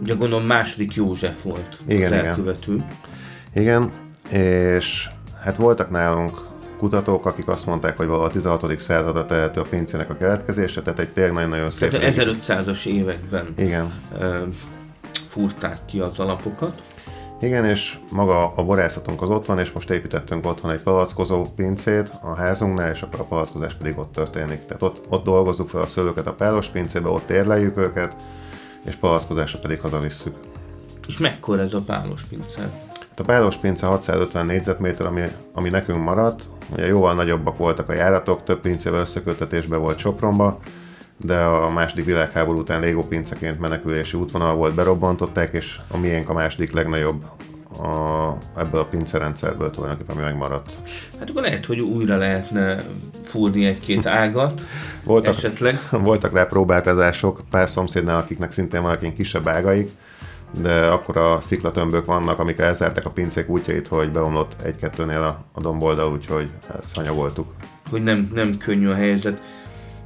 Ugye 0.00 0.14
gondolom 0.14 0.46
második 0.46 0.94
József 0.94 1.42
volt 1.42 1.80
igen, 1.88 2.12
az 2.12 2.18
elkövető. 2.18 2.84
Igen. 3.54 3.90
igen, 4.30 4.40
és 4.40 5.08
hát 5.40 5.56
voltak 5.56 5.90
nálunk 5.90 6.50
kutatók, 6.78 7.26
akik 7.26 7.48
azt 7.48 7.66
mondták, 7.66 7.96
hogy 7.96 8.06
valahol 8.06 8.28
a 8.28 8.32
16. 8.32 8.80
századra 8.80 9.26
tehető 9.26 9.60
a 9.60 9.64
pincének 9.64 10.10
a 10.10 10.16
keletkezése, 10.16 10.82
tehát 10.82 10.98
egy 10.98 11.08
tényleg 11.08 11.32
nagyon-nagyon 11.32 11.70
szép... 11.70 11.90
Tehát 11.90 12.14
1500-as 12.16 12.86
években 12.86 13.46
Igen. 13.56 13.92
fúrták 15.28 15.84
ki 15.84 15.98
az 15.98 16.18
alapokat. 16.18 16.82
Igen, 17.42 17.64
és 17.64 17.98
maga 18.12 18.52
a 18.56 18.64
borászatunk 18.64 19.22
az 19.22 19.30
ott 19.30 19.46
van, 19.46 19.58
és 19.58 19.72
most 19.72 19.90
építettünk 19.90 20.46
otthon 20.46 20.70
egy 20.70 20.82
palackozó 20.82 21.46
pincét 21.56 22.12
a 22.22 22.34
házunknál, 22.34 22.90
és 22.90 23.02
akkor 23.02 23.20
a 23.20 23.24
palackozás 23.24 23.74
pedig 23.74 23.98
ott 23.98 24.12
történik. 24.12 24.64
Tehát 24.64 24.82
ott, 24.82 25.02
ott 25.08 25.24
dolgozzuk 25.24 25.68
fel 25.68 25.80
a 25.80 25.86
szőlőket 25.86 26.26
a 26.26 26.32
pálos 26.32 26.68
pincébe, 26.68 27.08
ott 27.08 27.30
érleljük 27.30 27.76
őket, 27.76 28.14
és 28.84 28.94
palackozásra 28.94 29.58
pedig 29.58 29.80
hazavisszük. 29.80 30.36
És 31.08 31.18
mekkora 31.18 31.62
ez 31.62 31.74
a 31.74 31.80
pálos 31.80 32.22
pince? 32.22 32.60
Hát 33.08 33.20
a 33.20 33.24
pálos 33.24 33.56
pince 33.56 33.86
650 33.86 34.46
négyzetméter, 34.46 35.06
ami, 35.06 35.22
ami 35.54 35.68
nekünk 35.68 36.04
maradt. 36.04 36.48
Ugye 36.72 36.86
jóval 36.86 37.14
nagyobbak 37.14 37.56
voltak 37.56 37.88
a 37.88 37.92
járatok, 37.92 38.44
több 38.44 38.60
pincével 38.60 39.00
összekötetésben 39.00 39.80
volt 39.80 39.98
Sopronba, 39.98 40.58
de 41.16 41.38
a 41.38 41.70
második 41.70 42.04
világháború 42.04 42.58
után 42.58 42.80
légópinceként 42.80 43.60
menekülési 43.60 44.16
útvonal 44.16 44.54
volt, 44.54 44.74
berobbantották, 44.74 45.52
és 45.52 45.80
a 45.88 45.96
miénk 45.96 46.28
a 46.28 46.32
második 46.32 46.72
legnagyobb 46.72 47.24
a, 47.78 48.32
ebből 48.56 48.80
a 48.80 48.84
pincerendszerből 48.84 49.70
tulajdonképpen 49.70 50.16
ami 50.16 50.24
megmaradt. 50.24 50.72
Hát 51.18 51.30
akkor 51.30 51.42
lehet, 51.42 51.66
hogy 51.66 51.80
újra 51.80 52.16
lehetne 52.16 52.84
fúrni 53.24 53.66
egy-két 53.66 54.06
ágat 54.06 54.62
voltak, 55.04 55.34
esetleg. 55.34 55.78
Voltak 55.90 56.32
rá 56.32 56.44
próbálkozások 56.44 57.40
pár 57.50 57.68
szomszédnál, 57.68 58.16
akiknek 58.16 58.52
szintén 58.52 58.82
vannak 58.82 59.14
kisebb 59.14 59.48
ágaik, 59.48 59.90
de 60.60 60.86
akkor 60.86 61.16
a 61.16 61.40
sziklatömbök 61.40 62.04
vannak, 62.04 62.38
amik 62.38 62.58
elzárták 62.58 63.04
a 63.04 63.10
pincék 63.10 63.48
útjait, 63.48 63.88
hogy 63.88 64.10
beomlott 64.10 64.62
egy-kettőnél 64.62 65.22
a, 65.22 65.44
a 65.52 65.60
domboldal, 65.60 66.12
úgyhogy 66.12 66.50
ezt 66.78 66.94
hanyagoltuk. 66.94 67.52
Hogy 67.90 68.02
nem, 68.02 68.30
nem 68.34 68.56
könnyű 68.56 68.88
a 68.88 68.94
helyzet. 68.94 69.40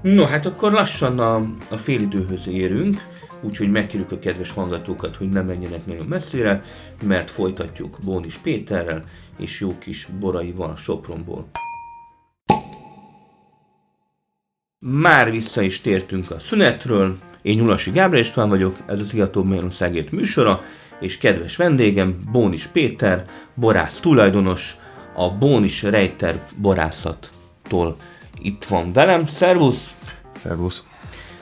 No, 0.03 0.25
hát 0.25 0.47
akkor 0.47 0.73
lassan 0.73 1.19
a, 1.19 1.37
a 1.71 1.77
félidőhöz 1.77 2.49
érünk, 2.49 3.01
úgyhogy 3.41 3.71
megkérjük 3.71 4.13
a 4.13 4.19
kedves 4.19 4.51
hallgatókat, 4.51 5.17
hogy 5.17 5.29
nem 5.29 5.47
menjenek 5.47 5.87
nagyon 5.87 6.07
messzire, 6.07 6.63
mert 7.03 7.31
folytatjuk 7.31 7.99
Bónis 8.05 8.37
Péterrel 8.37 9.05
és 9.39 9.61
jó 9.61 9.79
kis 9.79 10.09
boraival 10.21 10.77
Sopronból. 10.77 11.49
Már 14.79 15.31
vissza 15.31 15.61
is 15.61 15.81
tértünk 15.81 16.31
a 16.31 16.39
szünetről, 16.39 17.19
én 17.43 17.57
Nyulasi 17.57 17.91
Gábor 17.91 18.19
István 18.19 18.49
vagyok, 18.49 18.77
ez 18.87 19.01
a 19.01 19.05
Szigató 19.05 19.43
Magyarországért 19.43 20.11
műsora, 20.11 20.63
és 21.01 21.19
kedves 21.19 21.57
vendégem 21.57 22.29
Bónis 22.33 22.67
Péter, 22.67 23.25
borász 23.55 24.01
tulajdonos, 24.01 24.77
a 25.15 25.31
Bónis 25.31 25.83
Rejter 25.83 26.49
borászattól 26.57 27.97
itt 28.47 28.65
van 28.65 28.93
velem. 28.93 29.27
Szervusz! 29.27 29.93
Szervusz! 30.37 30.85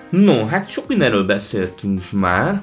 No, 0.08 0.46
hát 0.46 0.68
sok 0.68 0.88
mindenről 0.88 1.24
beszéltünk 1.24 2.12
már. 2.12 2.60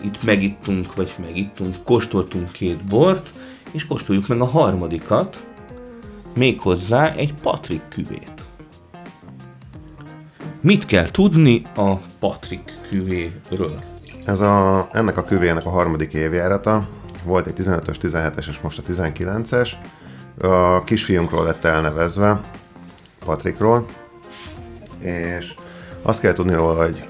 Itt 0.00 0.22
megittunk, 0.22 0.94
vagy 0.94 1.14
megittunk, 1.18 1.76
kóstoltunk 1.84 2.52
két 2.52 2.84
bort, 2.84 3.30
és 3.70 3.86
kóstoljuk 3.86 4.28
meg 4.28 4.40
a 4.40 4.46
harmadikat, 4.46 5.46
méghozzá 6.34 7.12
egy 7.12 7.34
Patrik 7.42 7.82
küvét. 7.88 8.32
Mit 10.60 10.86
kell 10.86 11.10
tudni 11.10 11.62
a 11.76 11.94
Patrik 12.18 12.72
küvéről? 12.90 13.78
Ez 14.24 14.40
a, 14.40 14.88
ennek 14.92 15.16
a 15.16 15.24
küvének 15.24 15.66
a 15.66 15.70
harmadik 15.70 16.12
évjárata. 16.12 16.88
Volt 17.24 17.46
egy 17.46 17.54
15-ös, 17.56 17.96
17-es 18.02 18.48
és 18.48 18.60
most 18.60 18.78
a 18.78 18.82
19-es. 18.82 19.70
A 20.40 20.82
kisfiunkról 20.82 21.44
lett 21.44 21.64
elnevezve, 21.64 22.40
Patrikról. 23.28 23.84
És 25.00 25.54
azt 26.02 26.20
kell 26.20 26.32
tudni 26.32 26.54
róla, 26.54 26.82
hogy 26.84 27.04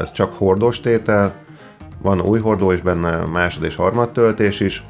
ez 0.00 0.12
csak 0.12 0.34
hordós 0.34 0.80
tétel, 0.80 1.32
van 2.02 2.20
új 2.20 2.40
hordó 2.40 2.70
is 2.70 2.80
benne, 2.80 3.16
másod 3.16 3.62
és 3.62 3.76
harmad 3.76 4.12
töltés 4.12 4.60
is, 4.60 4.84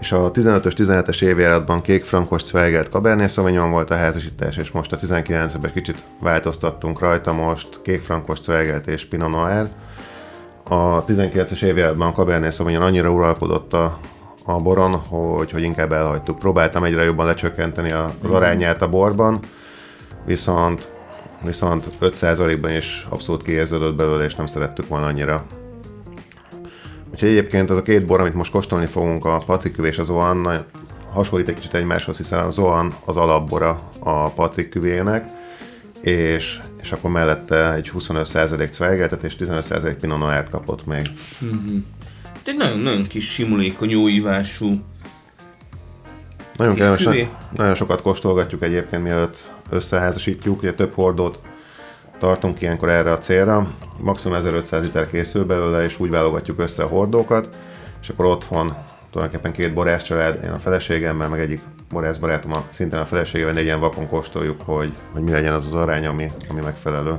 és 0.00 0.12
a 0.12 0.30
15-ös, 0.30 0.72
17-es 0.76 1.22
évjáratban 1.22 1.80
kék 1.80 2.04
frankos 2.04 2.42
Zweigelt 2.42 2.90
Cabernet 2.90 3.30
Sauvignon 3.30 3.70
volt 3.70 3.90
a 3.90 3.96
házasítás, 3.96 4.56
és 4.56 4.70
most 4.70 4.92
a 4.92 4.98
19-ben 4.98 5.72
kicsit 5.72 6.02
változtattunk 6.20 6.98
rajta, 6.98 7.32
most 7.32 7.80
kék 7.82 8.02
frankos 8.02 8.40
Zweigelt 8.40 8.86
és 8.86 9.04
Pinot 9.04 9.30
Noir. 9.30 9.68
A 10.68 11.04
19-es 11.04 11.62
évjáratban 11.62 12.14
Cabernet 12.14 12.52
Sauvignon 12.52 12.82
annyira 12.82 13.10
uralkodott 13.10 13.72
a, 13.72 13.98
a 14.46 14.56
boron, 14.56 14.94
hogy, 14.94 15.50
hogy 15.50 15.62
inkább 15.62 15.92
elhagytuk. 15.92 16.38
Próbáltam 16.38 16.84
egyre 16.84 17.04
jobban 17.04 17.26
lecsökkenteni 17.26 17.90
az 17.90 18.10
mhm. 18.22 18.34
arányát 18.34 18.82
a 18.82 18.88
borban, 18.88 19.40
viszont 20.24 20.88
viszont 21.42 21.88
5%-ban 22.00 22.70
is 22.70 23.06
abszolút 23.08 23.42
kiérződött 23.42 23.94
belőle, 23.94 24.24
és 24.24 24.34
nem 24.34 24.46
szerettük 24.46 24.88
volna 24.88 25.06
annyira. 25.06 25.46
Úgyhogy 27.12 27.28
egyébként 27.28 27.70
az 27.70 27.76
a 27.76 27.82
két 27.82 28.06
bor, 28.06 28.20
amit 28.20 28.34
most 28.34 28.50
kóstolni 28.50 28.86
fogunk, 28.86 29.24
a 29.24 29.42
Patrik 29.46 29.76
és 29.76 29.98
az 29.98 30.10
Oan, 30.10 30.64
hasonlít 31.12 31.48
egy 31.48 31.54
kicsit 31.54 31.74
egymáshoz, 31.74 32.16
hiszen 32.16 32.38
az 32.38 32.58
Oan 32.58 32.94
az 33.04 33.16
alapbora 33.16 33.82
a 33.98 34.28
Patrik 34.28 34.68
küvének, 34.68 35.28
és, 36.00 36.60
és 36.82 36.92
akkor 36.92 37.10
mellette 37.10 37.72
egy 37.72 37.92
25% 37.98 38.72
Zweigeltet 38.72 39.22
és 39.22 39.36
15% 39.38 39.96
Pinot 40.00 40.18
Noir 40.18 40.50
kapott 40.50 40.86
még. 40.86 41.10
Mm-hmm. 41.44 41.78
Egy 42.46 42.56
nagyon-nagyon 42.56 43.06
kis 43.06 43.32
simulékony, 43.32 43.90
jó 43.90 44.08
ívású 44.08 44.70
nagyon 46.56 46.74
kellemes, 46.74 47.08
nagyon 47.52 47.74
sokat 47.74 48.02
kóstolgatjuk 48.02 48.62
egyébként, 48.62 49.02
mielőtt 49.02 49.52
összeházasítjuk, 49.70 50.62
ugye 50.62 50.74
több 50.74 50.94
hordót 50.94 51.40
tartunk 52.18 52.60
ilyenkor 52.60 52.88
erre 52.88 53.12
a 53.12 53.18
célra, 53.18 53.74
maximum 54.00 54.36
1500 54.36 54.84
liter 54.84 55.10
készül 55.10 55.44
belőle, 55.44 55.84
és 55.84 56.00
úgy 56.00 56.10
válogatjuk 56.10 56.58
össze 56.58 56.82
a 56.82 56.86
hordókat, 56.86 57.58
és 58.02 58.08
akkor 58.08 58.24
otthon 58.24 58.74
tulajdonképpen 59.10 59.52
két 59.52 59.74
borász 59.74 60.02
család, 60.02 60.42
én 60.44 60.50
a 60.50 60.58
feleségemmel, 60.58 61.28
meg 61.28 61.40
egyik 61.40 61.60
borász 61.90 62.16
barátom, 62.16 62.52
a, 62.52 62.64
szintén 62.70 62.98
a 62.98 63.06
feleségével 63.06 63.52
négyen 63.52 63.80
vakon 63.80 64.08
kóstoljuk, 64.08 64.60
hogy, 64.60 64.90
hogy 65.12 65.22
mi 65.22 65.30
legyen 65.30 65.52
az 65.52 65.66
az 65.66 65.74
arány, 65.74 66.06
ami, 66.06 66.30
ami 66.48 66.60
megfelelő. 66.60 67.14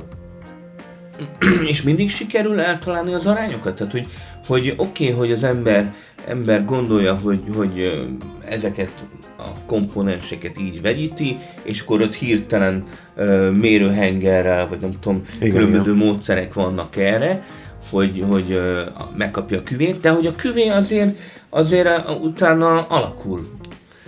És 1.70 1.82
mindig 1.82 2.10
sikerül 2.10 2.60
eltalálni 2.60 3.14
az 3.14 3.26
arányokat? 3.26 3.74
Tehát, 3.74 3.92
hogy, 3.92 4.06
hogy 4.48 4.74
oké, 4.76 5.04
okay, 5.04 5.18
hogy 5.18 5.32
az 5.32 5.44
ember, 5.44 5.94
ember 6.28 6.64
gondolja, 6.64 7.14
hogy, 7.14 7.40
hogy 7.56 8.06
ezeket 8.48 8.90
a 9.36 9.64
komponenseket 9.66 10.60
így 10.60 10.82
vegyíti, 10.82 11.36
és 11.62 11.80
akkor 11.80 12.00
ott 12.00 12.14
hirtelen 12.14 12.84
uh, 13.16 13.50
mérőhengerrel, 13.50 14.68
vagy 14.68 14.80
nem 14.80 14.92
tudom, 15.00 15.24
igen, 15.40 15.50
különböző 15.50 15.94
igen. 15.94 16.06
módszerek 16.06 16.54
vannak 16.54 16.96
erre, 16.96 17.42
hogy, 17.90 18.24
hogy 18.28 18.52
uh, 18.52 18.78
megkapja 19.16 19.58
a 19.58 19.62
küvét, 19.62 20.00
de 20.00 20.10
hogy 20.10 20.26
a 20.26 20.34
küvé 20.36 20.68
azért, 20.68 21.18
azért 21.50 22.08
uh, 22.08 22.22
utána 22.22 22.86
alakul. 22.86 23.48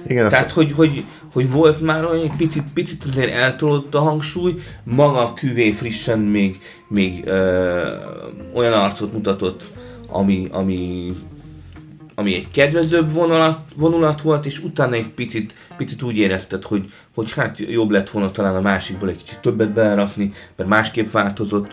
Igen, 0.06 0.28
Tehát, 0.28 0.46
azt... 0.46 0.54
hogy, 0.54 0.72
hogy, 0.72 1.04
hogy 1.32 1.50
volt 1.50 1.80
már 1.80 2.04
olyan, 2.04 2.36
picit, 2.36 2.64
picit 2.74 3.04
azért 3.04 3.32
eltolódott 3.32 3.94
a 3.94 4.00
hangsúly, 4.00 4.54
maga 4.84 5.18
a 5.18 5.32
küvé 5.32 5.70
frissen 5.70 6.18
még, 6.18 6.58
még 6.88 7.22
ö, 7.24 7.82
olyan 8.54 8.72
arcot 8.72 9.12
mutatott, 9.12 9.62
ami, 10.10 10.48
ami 10.50 11.12
ami 12.20 12.34
egy 12.34 12.50
kedvezőbb 12.50 13.12
vonulat, 13.12 13.58
vonulat 13.76 14.22
volt, 14.22 14.46
és 14.46 14.58
utána 14.58 14.94
egy 14.94 15.08
picit, 15.08 15.54
picit 15.76 16.02
úgy 16.02 16.16
érezted, 16.16 16.64
hogy, 16.64 16.92
hogy 17.14 17.32
hát 17.32 17.58
jobb 17.58 17.90
lett 17.90 18.10
volna 18.10 18.30
talán 18.30 18.56
a 18.56 18.60
másikból 18.60 19.08
egy 19.08 19.16
kicsit 19.16 19.38
többet 19.38 19.72
belerakni, 19.72 20.32
mert 20.56 20.68
másképp 20.68 21.10
változott. 21.10 21.70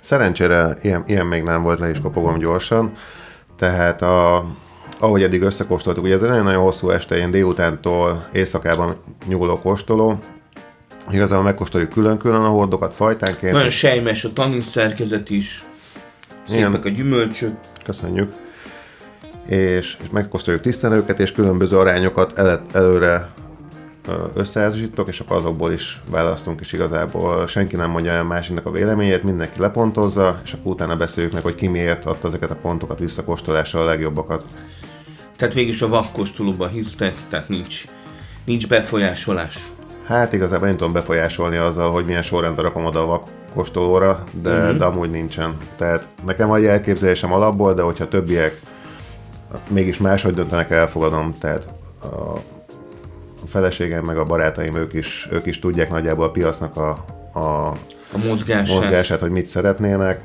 Szerencsére 0.00 0.76
ilyen, 0.82 1.04
ilyen 1.06 1.26
még 1.26 1.42
nem 1.42 1.62
volt, 1.62 1.78
le 1.78 1.90
is 1.90 2.00
kopogom 2.00 2.38
gyorsan. 2.38 2.96
Tehát 3.56 4.02
a, 4.02 4.46
ahogy 4.98 5.22
eddig 5.22 5.42
összekóstoltuk, 5.42 6.04
ugye 6.04 6.14
ez 6.14 6.22
egy 6.22 6.28
nagyon-nagyon 6.28 6.62
hosszú 6.62 6.90
este, 6.90 7.16
ilyen 7.16 7.30
délutántól 7.30 8.28
éjszakában 8.32 8.96
nyúló 9.26 9.60
kóstoló, 9.60 10.18
Igazából 11.10 11.44
megkóstoljuk 11.44 11.90
külön-külön 11.90 12.40
a 12.40 12.48
hordokat 12.48 12.94
fajtánként. 12.94 13.52
Nagyon 13.52 13.70
sejmes 13.70 14.24
a 14.24 14.32
tanin 14.32 14.62
szerkezet 14.62 15.30
is, 15.30 15.64
szépek 16.50 16.84
a 16.84 16.88
gyümölcsök. 16.88 17.54
Köszönjük 17.84 18.32
és, 19.50 19.96
és 20.02 20.10
megkóstoljuk 20.10 20.62
tisztán 20.62 20.92
őket, 20.92 21.20
és 21.20 21.32
különböző 21.32 21.78
arányokat 21.78 22.38
el, 22.38 22.62
előre 22.72 23.28
összeházasítok, 24.34 25.08
és 25.08 25.20
akkor 25.20 25.36
azokból 25.36 25.72
is 25.72 26.00
választunk, 26.10 26.60
és 26.60 26.72
igazából 26.72 27.46
senki 27.46 27.76
nem 27.76 27.90
mondja 27.90 28.12
el 28.12 28.24
másiknak 28.24 28.66
a 28.66 28.70
véleményét, 28.70 29.22
mindenki 29.22 29.60
lepontozza, 29.60 30.40
és 30.44 30.52
akkor 30.52 30.72
utána 30.72 30.96
beszéljük 30.96 31.32
meg, 31.32 31.42
hogy 31.42 31.54
ki 31.54 31.66
miért 31.66 32.04
adta 32.04 32.28
ezeket 32.28 32.50
a 32.50 32.56
pontokat 32.56 32.98
visszakóstolással 32.98 33.82
a 33.82 33.84
legjobbakat. 33.84 34.44
Tehát 35.36 35.54
végig 35.54 35.72
is 35.72 35.82
a 35.82 35.88
vakkóstolóban 35.88 36.68
hisztek, 36.68 37.14
tehát 37.28 37.48
nincs, 37.48 37.84
nincs 38.44 38.68
befolyásolás. 38.68 39.58
Hát 40.06 40.32
igazából 40.32 40.68
én 40.68 40.76
tudom 40.76 40.92
befolyásolni 40.92 41.56
azzal, 41.56 41.90
hogy 41.90 42.04
milyen 42.04 42.22
sorrendben 42.22 42.64
rakom 42.64 42.84
oda 42.84 43.12
a 43.12 43.22
vakkóstolóra, 43.50 44.24
de, 44.42 44.56
uh-huh. 44.56 44.76
de 44.76 44.84
amúgy 44.84 45.10
nincsen. 45.10 45.56
Tehát 45.76 46.06
nekem 46.24 46.52
egy 46.52 46.64
elképzelésem 46.64 47.32
alapból, 47.32 47.74
de 47.74 47.82
hogyha 47.82 48.08
többiek 48.08 48.60
mégis 49.68 49.98
máshogy 49.98 50.34
döntenek, 50.34 50.70
elfogadom, 50.70 51.34
tehát 51.40 51.68
a 52.02 53.46
feleségem 53.46 54.04
meg 54.04 54.16
a 54.16 54.24
barátaim, 54.24 54.76
ők 54.76 54.92
is, 54.92 55.28
ők 55.30 55.46
is 55.46 55.58
tudják 55.58 55.90
nagyjából 55.90 56.24
a 56.24 56.30
piacnak 56.30 56.76
a, 56.76 57.04
a, 57.32 57.66
a 58.12 58.18
mozgását. 58.26 58.76
mozgását, 58.76 59.20
hogy 59.20 59.30
mit 59.30 59.48
szeretnének, 59.48 60.20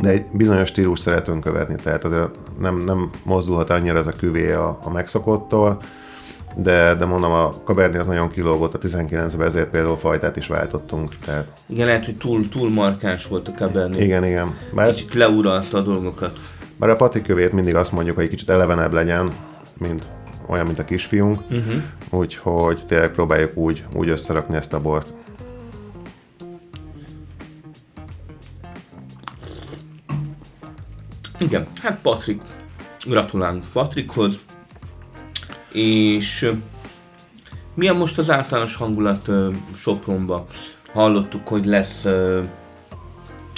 de 0.00 0.08
egy 0.08 0.24
bizonyos 0.32 0.68
stílus 0.68 1.00
szeretünk 1.00 1.42
követni, 1.42 1.74
tehát 1.82 2.04
azért 2.04 2.30
nem, 2.58 2.76
nem 2.76 3.10
mozdulhat 3.24 3.70
annyira 3.70 3.98
ez 3.98 4.06
a 4.06 4.12
küvé 4.12 4.52
a, 4.52 4.78
a 4.84 4.90
megszokottól, 4.90 5.78
de, 6.56 6.94
de 6.94 7.04
mondom, 7.04 7.32
a 7.32 7.54
Cabernet 7.64 8.00
az 8.00 8.06
nagyon 8.06 8.30
kilógott 8.30 8.74
a 8.74 8.78
19-ben, 8.78 9.46
ezért 9.46 9.68
például 9.68 9.96
fajtát 9.96 10.36
is 10.36 10.46
váltottunk. 10.46 11.18
Tehát... 11.24 11.52
Igen, 11.66 11.86
lehet, 11.86 12.04
hogy 12.04 12.16
túl, 12.16 12.48
túl 12.48 12.70
markáns 12.70 13.26
volt 13.26 13.48
a 13.48 13.52
Cabernet. 13.52 14.00
Igen, 14.00 14.24
igen. 14.24 14.56
Bár 14.74 14.88
kicsit 14.88 15.08
ezt... 15.08 15.14
leuralta 15.14 15.78
a 15.78 15.80
dolgokat. 15.80 16.38
Mert 16.76 16.92
a 16.92 16.96
patikövét 16.96 17.52
mindig 17.52 17.74
azt 17.74 17.92
mondjuk, 17.92 18.16
hogy 18.16 18.24
egy 18.24 18.30
kicsit 18.30 18.50
elevenebb 18.50 18.92
legyen, 18.92 19.32
mint 19.78 20.08
olyan, 20.48 20.66
mint 20.66 20.78
a 20.78 20.84
kisfiunk, 20.84 21.40
uh-huh. 21.50 21.82
úgyhogy 22.10 22.86
tényleg 22.86 23.10
próbáljuk 23.10 23.56
úgy, 23.56 23.84
úgy 23.94 24.08
összerakni 24.08 24.56
ezt 24.56 24.72
a 24.72 24.80
bort. 24.80 25.14
Igen, 31.38 31.66
hát 31.82 31.98
Patrik, 32.02 32.40
gratulálunk 33.06 33.64
Patrikhoz, 33.72 34.38
és 35.74 36.50
milyen 37.74 37.96
most 37.96 38.18
az 38.18 38.30
általános 38.30 38.76
hangulat 38.76 39.30
Sopronba? 39.76 40.46
Hallottuk, 40.92 41.48
hogy 41.48 41.66
lesz, 41.66 42.04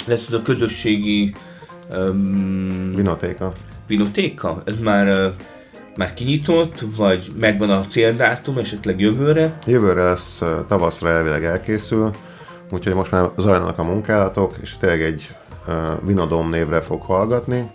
lesz 0.07 0.27
ez 0.27 0.33
a 0.33 0.43
közösségi 0.43 1.35
öm, 1.91 2.93
Vinotéka. 2.95 3.53
vinotéka? 3.87 4.63
Ez 4.65 4.79
már, 4.79 5.35
már 5.97 6.15
kinyitott, 6.15 6.85
vagy 6.97 7.33
megvan 7.39 7.71
a 7.71 7.87
céldátum, 7.87 8.59
esetleg 8.59 9.01
jövőre? 9.01 9.59
Jövőre 9.67 10.03
lesz, 10.03 10.43
tavaszra 10.69 11.09
elvileg 11.09 11.45
elkészül, 11.45 12.11
úgyhogy 12.71 12.95
most 12.95 13.11
már 13.11 13.31
zajlanak 13.37 13.79
a 13.79 13.85
munkálatok, 13.85 14.55
és 14.63 14.77
tényleg 14.81 15.03
egy 15.03 15.35
ö, 15.67 15.93
Vinodom 16.03 16.51
névre 16.51 16.81
fog 16.81 17.03
hallgatni, 17.03 17.71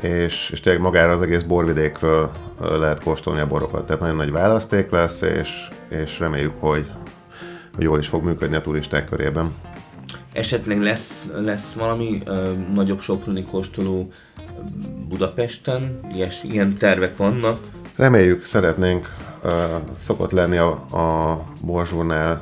és, 0.00 0.50
és 0.52 0.60
tényleg 0.60 0.82
magára 0.82 1.12
az 1.12 1.22
egész 1.22 1.42
borvidékről 1.42 2.30
lehet 2.60 3.02
kóstolni 3.02 3.40
a 3.40 3.46
borokat. 3.46 3.86
Tehát 3.86 4.00
nagyon 4.00 4.16
nagy 4.16 4.32
választék 4.32 4.90
lesz, 4.90 5.20
és, 5.20 5.68
és 5.88 6.18
reméljük, 6.18 6.54
hogy, 6.58 6.90
jól 7.78 7.98
is 7.98 8.08
fog 8.08 8.24
működni 8.24 8.56
a 8.56 8.60
turisták 8.60 9.08
körében. 9.08 9.54
Esetleg 10.32 10.82
lesz, 10.82 11.28
lesz 11.34 11.72
valami 11.72 12.22
ö, 12.24 12.52
nagyobb 12.74 13.00
soproni 13.00 13.44
kóstoló 13.44 14.08
Budapesten? 15.08 16.00
Ilyes, 16.14 16.42
ilyen 16.42 16.76
tervek 16.76 17.16
vannak? 17.16 17.58
Reméljük, 17.96 18.44
szeretnénk, 18.44 19.14
ö, 19.42 19.76
szokott 19.98 20.30
lenni 20.30 20.56
a, 20.56 20.70
a 20.70 21.44
Borzsúrnál 21.64 22.40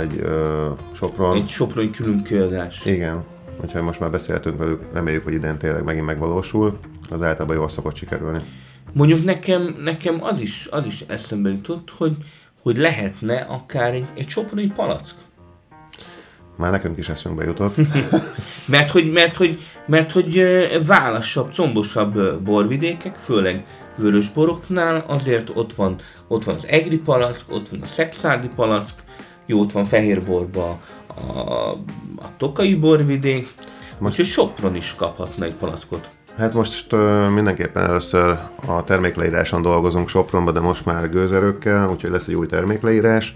egy 0.00 0.20
ö, 0.22 0.70
Sopron. 0.94 1.36
Egy 1.36 1.48
soproni 1.48 1.90
külön 1.90 2.22
kiadás. 2.22 2.84
Igen, 2.84 3.24
úgyhogy 3.62 3.82
most 3.82 4.00
már 4.00 4.10
beszéltünk 4.10 4.58
velük, 4.58 4.92
reméljük, 4.92 5.24
hogy 5.24 5.32
idén 5.32 5.58
tényleg 5.58 5.84
megint 5.84 6.06
megvalósul. 6.06 6.78
Az 7.10 7.22
általában 7.22 7.56
jól 7.56 7.68
szokott 7.68 7.96
sikerülni. 7.96 8.42
Mondjuk 8.96 9.24
nekem, 9.24 9.76
nekem 9.78 10.24
az 10.24 10.40
is, 10.40 10.68
az 10.70 10.86
is 10.86 11.04
eszembe 11.06 11.50
jutott, 11.50 11.90
hogy, 11.96 12.16
hogy 12.62 12.76
lehetne 12.76 13.36
akár 13.36 13.94
egy, 13.94 14.06
egy 14.14 14.28
soproni 14.28 14.66
palack. 14.66 15.14
Már 16.56 16.70
nekünk 16.70 16.98
is 16.98 17.08
eszünkbe 17.08 17.44
jutott. 17.44 17.74
Mert 18.66 18.90
hogy, 18.90 19.12
mert 19.12 19.36
hogy, 19.36 19.60
mert 19.86 20.12
hogy 20.12 20.38
ö, 20.38 20.66
válassabb, 20.86 21.54
combosabb 21.54 22.40
borvidékek, 22.42 23.16
főleg 23.16 23.64
vörös 23.96 24.28
boroknál, 24.28 25.04
azért 25.06 25.50
ott 25.54 25.72
van, 25.72 25.96
ott 26.28 26.44
van 26.44 26.54
az 26.54 26.66
egri 26.66 26.98
palack, 26.98 27.52
ott 27.52 27.68
van 27.68 27.80
a 27.82 27.86
szexádi 27.86 28.48
palack, 28.54 28.94
jó, 29.46 29.60
ott 29.60 29.72
van 29.72 29.84
fehérborba 29.84 30.80
a, 31.06 31.40
a 32.16 32.36
tokai 32.36 32.74
borvidék, 32.74 33.54
most 33.98 34.18
úgyhogy 34.18 34.26
Sopron 34.26 34.76
is 34.76 34.94
kaphatna 34.96 35.44
egy 35.44 35.54
palackot. 35.54 36.10
Hát 36.36 36.52
most 36.52 36.92
ö, 36.92 37.28
mindenképpen 37.28 37.84
először 37.84 38.38
a 38.66 38.84
termékleíráson 38.84 39.62
dolgozunk 39.62 40.08
Sopronba, 40.08 40.52
de 40.52 40.60
most 40.60 40.84
már 40.84 41.10
gőzerőkkel, 41.10 41.88
úgyhogy 41.90 42.10
lesz 42.10 42.26
egy 42.26 42.34
új 42.34 42.46
termékleírás, 42.46 43.34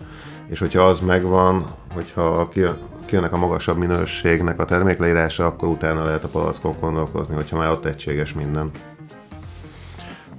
és 0.48 0.58
hogyha 0.58 0.82
az 0.82 1.00
megvan, 1.00 1.64
hogyha 1.94 2.48
kijön- 2.48 2.78
kijönnek 3.04 3.32
a 3.32 3.36
magasabb 3.36 3.76
minőségnek 3.76 4.60
a 4.60 4.64
termékleírása, 4.64 5.46
akkor 5.46 5.68
utána 5.68 6.04
lehet 6.04 6.24
a 6.24 6.28
palackon 6.28 6.76
gondolkozni, 6.80 7.34
hogyha 7.34 7.56
már 7.56 7.70
ott 7.70 7.84
egységes 7.84 8.32
minden. 8.32 8.70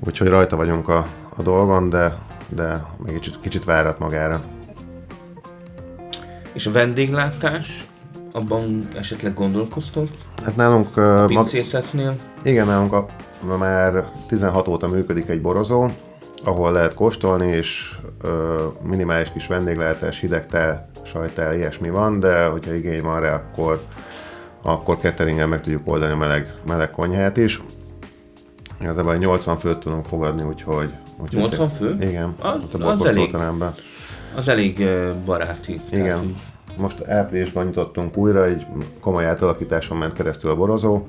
Úgyhogy 0.06 0.27
rajta 0.27 0.56
vagyunk 0.56 0.89
a, 0.89 1.08
a 1.38 1.41
dolgon, 1.41 1.89
de, 1.89 2.13
de 2.50 2.86
még 3.06 3.13
kicsit, 3.13 3.39
kicsit 3.39 3.63
várat 3.63 4.00
magára. 4.00 4.41
És 6.53 6.65
a 6.65 6.72
vendéglátás, 6.72 7.86
abban 8.32 8.88
esetleg 8.96 9.34
gondolkoztok? 9.34 10.08
Hát 10.46 10.56
nálunk 10.56 10.96
mag, 10.96 11.26
Pincészetnél? 11.28 12.16
Igen, 12.44 12.68
nálunk 12.68 12.94
a, 12.94 13.06
már 13.58 14.12
16 14.28 14.68
óta 14.68 14.88
működik 14.88 15.30
egy 15.30 15.42
borozó, 15.42 15.88
ahol 16.44 16.72
lehet 16.72 16.94
kóstolni, 16.94 17.48
és 17.48 17.96
ö, 18.22 18.64
minimális 18.84 19.32
kis 19.34 19.48
vendéglátás, 19.48 20.20
hidegtel, 20.20 20.89
sajtál, 21.04 21.56
ilyesmi 21.56 21.89
van, 21.89 22.20
de 22.20 22.46
hogyha 22.46 22.74
igény 22.74 23.02
van 23.02 23.20
rá, 23.20 23.34
akkor, 23.36 23.82
akkor 24.62 24.98
cateringen 24.98 25.50
meg 25.50 25.62
tudjuk 25.62 25.82
oldani 25.88 26.12
a 26.12 26.17
meleg, 26.17 26.54
meleg 26.65 26.91
konyhát 26.91 27.38
is. 27.38 27.62
Igazából 28.82 29.15
80 29.15 29.58
főt 29.58 29.78
tudunk 29.78 30.06
fogadni, 30.06 30.44
úgyhogy... 30.44 30.89
úgyhogy 31.22 31.39
80 31.39 31.70
fő? 31.70 31.96
Igen, 32.00 32.36
Az- 32.41 32.54
ott 32.63 32.74
a 32.74 32.78
az 32.78 32.84
borkóstolóteremben. 32.98 33.74
Az 34.36 34.48
elég 34.48 34.86
baráti. 35.26 35.74
Tehát, 35.74 36.06
Igen. 36.06 36.17
hogy- 36.17 36.36
Most 36.82 37.08
áprilisban 37.08 37.65
nyitottunk 37.65 38.17
újra, 38.17 38.46
egy 38.46 38.65
komoly 39.02 39.26
átalakításon 39.26 39.98
ment 39.98 40.13
keresztül 40.13 40.50
a 40.50 40.56
borozó, 40.56 41.08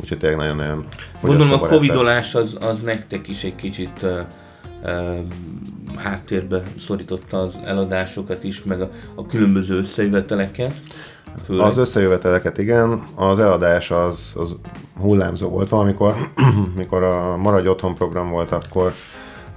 úgyhogy 0.00 0.18
tényleg 0.18 0.38
nagyon-nagyon 0.38 0.86
Gondolom 1.20 1.52
a 1.52 1.58
covidolás 1.58 2.34
az, 2.34 2.56
az 2.60 2.80
nektek 2.80 3.28
is 3.28 3.44
egy 3.44 3.54
kicsit 3.54 4.02
uh, 4.02 4.18
uh, 4.82 5.18
háttérbe 5.96 6.62
szorította 6.86 7.38
az 7.38 7.54
eladásokat 7.64 8.44
is, 8.44 8.62
meg 8.62 8.80
a, 8.80 8.90
a 9.14 9.26
különböző 9.26 9.76
összejöveteleket. 9.76 10.74
Főleg. 11.44 11.66
Az 11.66 11.76
összejöveteleket 11.76 12.58
igen, 12.58 13.02
az 13.14 13.38
eladás 13.38 13.90
az, 13.90 14.32
az 14.36 14.56
hullámzó 15.00 15.48
volt 15.48 15.68
valamikor, 15.68 16.14
mikor 16.76 17.02
a 17.02 17.36
Maradj 17.36 17.68
Otthon 17.68 17.94
program 17.94 18.30
volt, 18.30 18.50
akkor, 18.50 18.92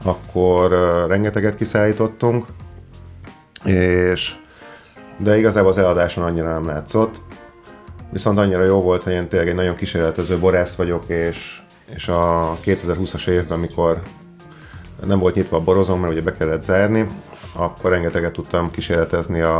akkor 0.03 0.71
rengeteget 1.07 1.55
kiszállítottunk, 1.55 2.45
és 3.63 4.35
de 5.17 5.37
igazából 5.37 5.69
az 5.69 5.77
eladáson 5.77 6.23
annyira 6.23 6.53
nem 6.53 6.65
látszott, 6.65 7.21
viszont 8.11 8.37
annyira 8.37 8.63
jó 8.63 8.81
volt, 8.81 9.03
hogy 9.03 9.13
én 9.13 9.27
tényleg 9.27 9.49
egy 9.49 9.55
nagyon 9.55 9.75
kísérletező 9.75 10.37
borász 10.37 10.75
vagyok, 10.75 11.03
és, 11.07 11.61
és 11.95 12.07
a 12.07 12.57
2020-as 12.63 13.27
évben, 13.27 13.57
amikor 13.57 14.01
nem 15.05 15.19
volt 15.19 15.35
nyitva 15.35 15.57
a 15.57 15.63
borozom, 15.63 15.99
mert 15.99 16.11
ugye 16.11 16.21
be 16.21 16.33
kellett 16.33 16.63
zárni, 16.63 17.07
akkor 17.55 17.91
rengeteget 17.91 18.33
tudtam 18.33 18.71
kísérletezni 18.71 19.41
a, 19.41 19.57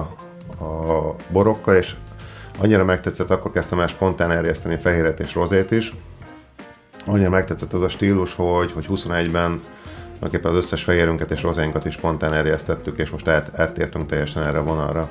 a 0.59 1.15
borokkal, 1.31 1.75
és 1.75 1.95
annyira 2.59 2.83
megtetszett, 2.83 3.29
akkor 3.29 3.51
kezdtem 3.51 3.79
el 3.79 3.87
spontán 3.87 4.31
erjeszteni 4.31 4.77
fehéret 4.77 5.19
és 5.19 5.35
rozét 5.35 5.71
is. 5.71 5.93
Annyira 7.05 7.29
megtetszett 7.29 7.73
az 7.73 7.81
a 7.81 7.89
stílus, 7.89 8.35
hogy, 8.35 8.71
hogy 8.71 8.87
21-ben 8.89 9.59
tulajdonképpen 10.19 10.51
az 10.51 10.57
összes 10.57 10.83
fehérünket 10.83 11.31
és 11.31 11.41
rozénkat 11.41 11.85
is 11.85 11.93
spontán 11.93 12.33
erjesztettük, 12.33 12.99
és 12.99 13.09
most 13.09 13.27
át, 13.27 13.59
áttértünk 13.59 14.05
teljesen 14.09 14.43
erre 14.43 14.57
a 14.57 14.63
vonalra. 14.63 15.09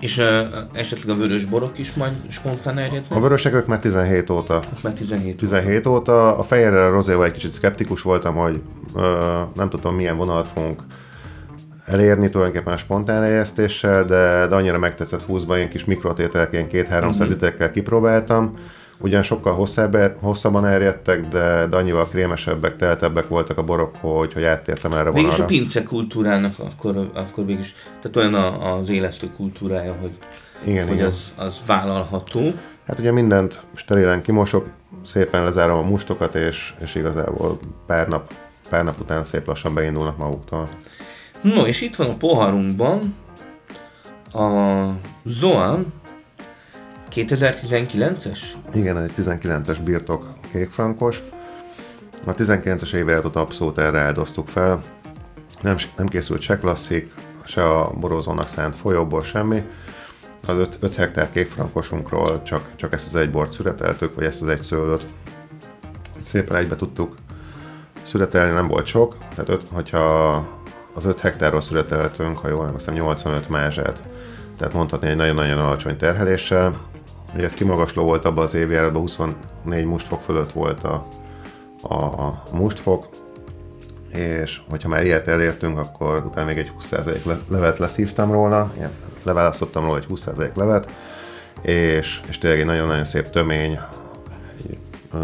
És 0.00 0.18
uh, 0.18 0.40
esetleg 0.72 1.16
a 1.16 1.18
vörös 1.18 1.44
borok 1.44 1.78
is 1.78 1.92
majd 1.92 2.12
spontán 2.28 2.78
erednek? 2.78 3.04
A 3.08 3.20
vörösek 3.20 3.54
ők 3.54 3.66
már 3.66 3.78
17 3.78 4.30
óta 4.30 4.62
Már 4.82 4.92
17. 4.92 5.36
17 5.36 5.86
óta. 5.86 6.36
A 6.38 6.42
fehérrel, 6.42 6.86
a 6.86 6.90
rozéval 6.90 7.24
egy 7.24 7.32
kicsit 7.32 7.52
szkeptikus 7.52 8.02
voltam, 8.02 8.34
hogy 8.34 8.60
ö, 8.96 9.40
nem 9.54 9.68
tudom 9.68 9.94
milyen 9.94 10.16
vonalat 10.16 10.46
fogunk 10.54 10.82
elérni 11.86 12.30
tulajdonképpen 12.30 12.72
a 12.72 12.76
spontán 12.76 13.22
eljesztéssel, 13.22 14.04
de, 14.04 14.46
de 14.46 14.54
annyira 14.54 14.78
megtetszett 14.78 15.24
20-ban 15.28 15.54
ilyen 15.56 15.68
kis 15.68 15.84
mikrotételként 15.84 16.70
2-300 16.72 16.88
mm-hmm. 16.90 17.28
literekkel 17.28 17.70
kipróbáltam. 17.70 18.58
Ugyan 19.02 19.22
sokkal 19.22 19.54
hosszább, 19.54 20.16
hosszabban 20.20 20.66
erjedtek, 20.66 21.28
de, 21.28 21.66
de 21.66 21.76
annyival 21.76 22.08
krémesebbek, 22.08 22.76
teltebbek 22.76 23.28
voltak 23.28 23.58
a 23.58 23.62
borok, 23.64 23.96
hogy, 24.00 24.32
hogy 24.32 24.44
áttértem 24.44 24.92
erre 24.92 25.12
Végülis 25.12 25.38
a 25.38 25.44
pince 25.44 25.82
kultúrának 25.82 26.58
akkor, 26.58 27.10
akkor 27.14 27.46
végülis, 27.46 27.74
tehát 28.00 28.16
olyan 28.16 28.34
a, 28.34 28.76
az 28.76 28.88
élesztő 28.88 29.30
kultúrája, 29.36 29.96
hogy, 30.00 30.12
Igen, 30.64 30.86
hogy 30.86 30.96
igen. 30.96 31.06
az, 31.06 31.32
az 31.36 31.56
vállalható. 31.66 32.52
Hát 32.86 32.98
ugye 32.98 33.12
mindent 33.12 33.60
sterilen 33.74 34.22
kimosok, 34.22 34.68
szépen 35.04 35.44
lezárom 35.44 35.78
a 35.78 35.88
mustokat, 35.88 36.34
és, 36.34 36.74
és 36.82 36.94
igazából 36.94 37.58
pár 37.86 38.08
nap, 38.08 38.32
pár 38.68 38.84
nap 38.84 39.00
után 39.00 39.24
szép 39.24 39.46
lassan 39.46 39.74
beindulnak 39.74 40.16
maguktól. 40.16 40.68
No, 41.42 41.66
és 41.66 41.80
itt 41.80 41.96
van 41.96 42.08
a 42.08 42.16
poharunkban 42.16 43.14
a 44.32 44.86
Zoan 45.24 45.92
2019-es? 47.10 48.38
Igen, 48.72 48.98
egy 48.98 49.12
19-es 49.16 49.78
birtok 49.84 50.26
kékfrankos. 50.52 51.22
A 52.26 52.34
19-es 52.34 52.92
évet 52.92 53.36
abszolút 53.36 53.78
erre 53.78 53.98
áldoztuk 53.98 54.48
fel. 54.48 54.80
Nem, 55.60 55.76
nem 55.96 56.06
készült 56.06 56.40
se 56.40 56.58
klasszik, 56.58 57.14
se 57.44 57.68
a 57.68 57.90
borozónak 58.00 58.48
szánt 58.48 58.76
folyóból 58.76 59.22
semmi. 59.22 59.64
Az 60.46 60.56
5, 60.56 60.76
5 60.80 60.94
hektár 60.94 61.30
kékfrankosunkról 61.30 62.42
csak, 62.42 62.62
csak 62.76 62.92
ezt 62.92 63.06
az 63.06 63.20
egy 63.20 63.30
bort 63.30 63.52
szüreteltük, 63.52 64.14
vagy 64.14 64.24
ezt 64.24 64.42
az 64.42 64.48
egy 64.48 64.62
szőlőt. 64.62 65.06
Szépen 66.22 66.56
egybe 66.56 66.76
tudtuk 66.76 67.14
szüretelni, 68.02 68.54
nem 68.54 68.68
volt 68.68 68.86
sok. 68.86 69.16
Tehát 69.18 69.48
öt, 69.48 69.68
hogyha 69.72 70.34
az 70.94 71.04
5 71.04 71.20
hektárról 71.20 71.60
szüreteltünk, 71.60 72.38
ha 72.38 72.48
jól 72.48 72.66
emlékszem, 72.66 72.94
85 72.94 73.48
mázsát. 73.48 74.02
Tehát 74.56 74.74
mondhatni 74.74 75.08
egy 75.08 75.16
nagyon-nagyon 75.16 75.58
alacsony 75.58 75.96
terheléssel. 75.96 76.89
Ugye 77.34 77.44
ez 77.44 77.54
kimagasló 77.54 78.04
volt 78.04 78.24
abban 78.24 78.44
az 78.44 78.54
évjáratban, 78.54 79.00
24 79.00 79.84
mustfok 79.84 80.20
fölött 80.20 80.52
volt 80.52 80.84
a, 80.84 81.06
a, 81.82 81.94
a 81.94 82.42
mustfok, 82.52 83.08
és 84.14 84.60
hogyha 84.68 84.88
már 84.88 85.04
ilyet 85.04 85.28
elértünk, 85.28 85.78
akkor 85.78 86.24
utána 86.26 86.46
még 86.46 86.58
egy 86.58 86.72
20% 86.80 87.24
le- 87.24 87.40
levet 87.48 87.78
leszívtam 87.78 88.32
róla, 88.32 88.72
ilyen, 88.76 88.90
leválasztottam 89.22 89.84
róla 89.84 89.96
egy 89.96 90.06
20% 90.10 90.54
levet, 90.54 90.90
és, 91.62 92.20
és 92.28 92.38
tényleg 92.38 92.60
egy 92.60 92.66
nagyon-nagyon 92.66 93.04
szép 93.04 93.30
tömény, 93.30 93.78
egy 94.68 94.78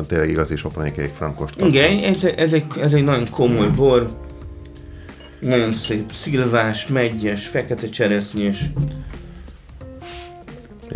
tényleg 0.06 0.28
igazi 0.28 0.56
soproni 0.56 0.92
kék 0.92 1.14
frankost 1.14 1.56
kaptunk. 1.56 1.74
Igen, 1.74 2.14
ez, 2.14 2.24
ez, 2.24 2.52
egy, 2.52 2.64
ez 2.80 2.92
egy 2.92 3.04
nagyon 3.04 3.30
komoly 3.30 3.68
bor. 3.68 4.06
Nagyon 5.40 5.74
szép, 5.74 6.12
szilvás, 6.12 6.86
megyes, 6.86 7.46
fekete 7.46 7.88
cseresznyés. 7.88 8.64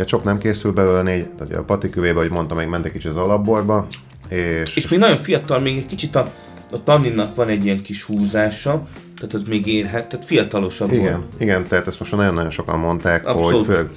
Ja, 0.00 0.06
csak 0.06 0.24
nem 0.24 0.38
készül 0.38 0.72
belőle 0.72 1.02
négy, 1.02 1.28
tehát 1.28 1.54
a 1.54 1.62
patikövébe, 1.62 2.18
ahogy 2.18 2.30
mondtam, 2.30 2.56
még 2.56 2.68
mentek 2.68 2.92
kicsit 2.92 3.10
az 3.10 3.16
alapborba, 3.16 3.86
és, 4.28 4.76
És 4.76 4.88
még 4.88 4.98
nagyon 4.98 5.16
fiatal, 5.16 5.60
még 5.60 5.76
egy 5.76 5.86
kicsit 5.86 6.16
a, 6.16 6.32
a 6.70 6.82
tanninnak 6.82 7.34
van 7.34 7.48
egy 7.48 7.64
ilyen 7.64 7.82
kis 7.82 8.02
húzása, 8.02 8.86
tehát 9.16 9.34
az 9.34 9.42
még 9.48 9.66
érhet, 9.66 10.08
tehát 10.08 10.24
fiatalosabb 10.24 10.92
igen, 10.92 11.12
bor. 11.12 11.26
igen, 11.38 11.66
tehát 11.66 11.86
ezt 11.86 11.98
most 11.98 12.12
nagyon-nagyon 12.12 12.50
sokan 12.50 12.78
mondták, 12.78 13.28
Abszolút. 13.28 13.52
hogy 13.52 13.64
főleg 13.64 13.88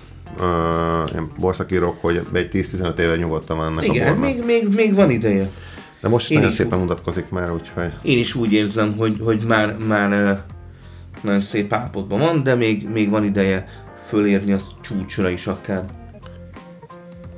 ilyen 1.11 1.31
borszakírók, 1.39 2.01
hogy 2.01 2.21
egy 2.33 2.49
10-15 2.51 2.97
éve 2.97 3.15
nyugodtan 3.15 3.57
van 3.57 3.67
ennek 3.67 3.85
Igen, 3.85 4.01
a 4.01 4.09
hát 4.09 4.17
bornak. 4.19 4.35
még, 4.35 4.45
még, 4.45 4.75
még 4.75 4.93
van 4.93 5.09
ideje. 5.09 5.49
De 6.01 6.07
most 6.07 6.29
én 6.31 6.37
nagyon 6.37 6.51
is 6.51 6.57
szépen 6.57 6.79
mutatkozik 6.79 7.29
már, 7.29 7.51
úgyhogy 7.51 7.93
Én 8.01 8.19
is 8.19 8.35
úgy 8.35 8.53
érzem, 8.53 8.95
hogy, 8.97 9.17
hogy 9.23 9.43
már, 9.47 9.77
már 9.87 10.43
nagyon 11.21 11.41
szép 11.41 11.73
állapotban 11.73 12.19
van, 12.19 12.43
de 12.43 12.55
még, 12.55 12.87
még 12.89 13.09
van 13.09 13.23
ideje 13.23 13.67
fölérni 14.13 14.51
a 14.51 14.59
csúcsra 14.81 15.29
is 15.29 15.47
akár. 15.47 15.85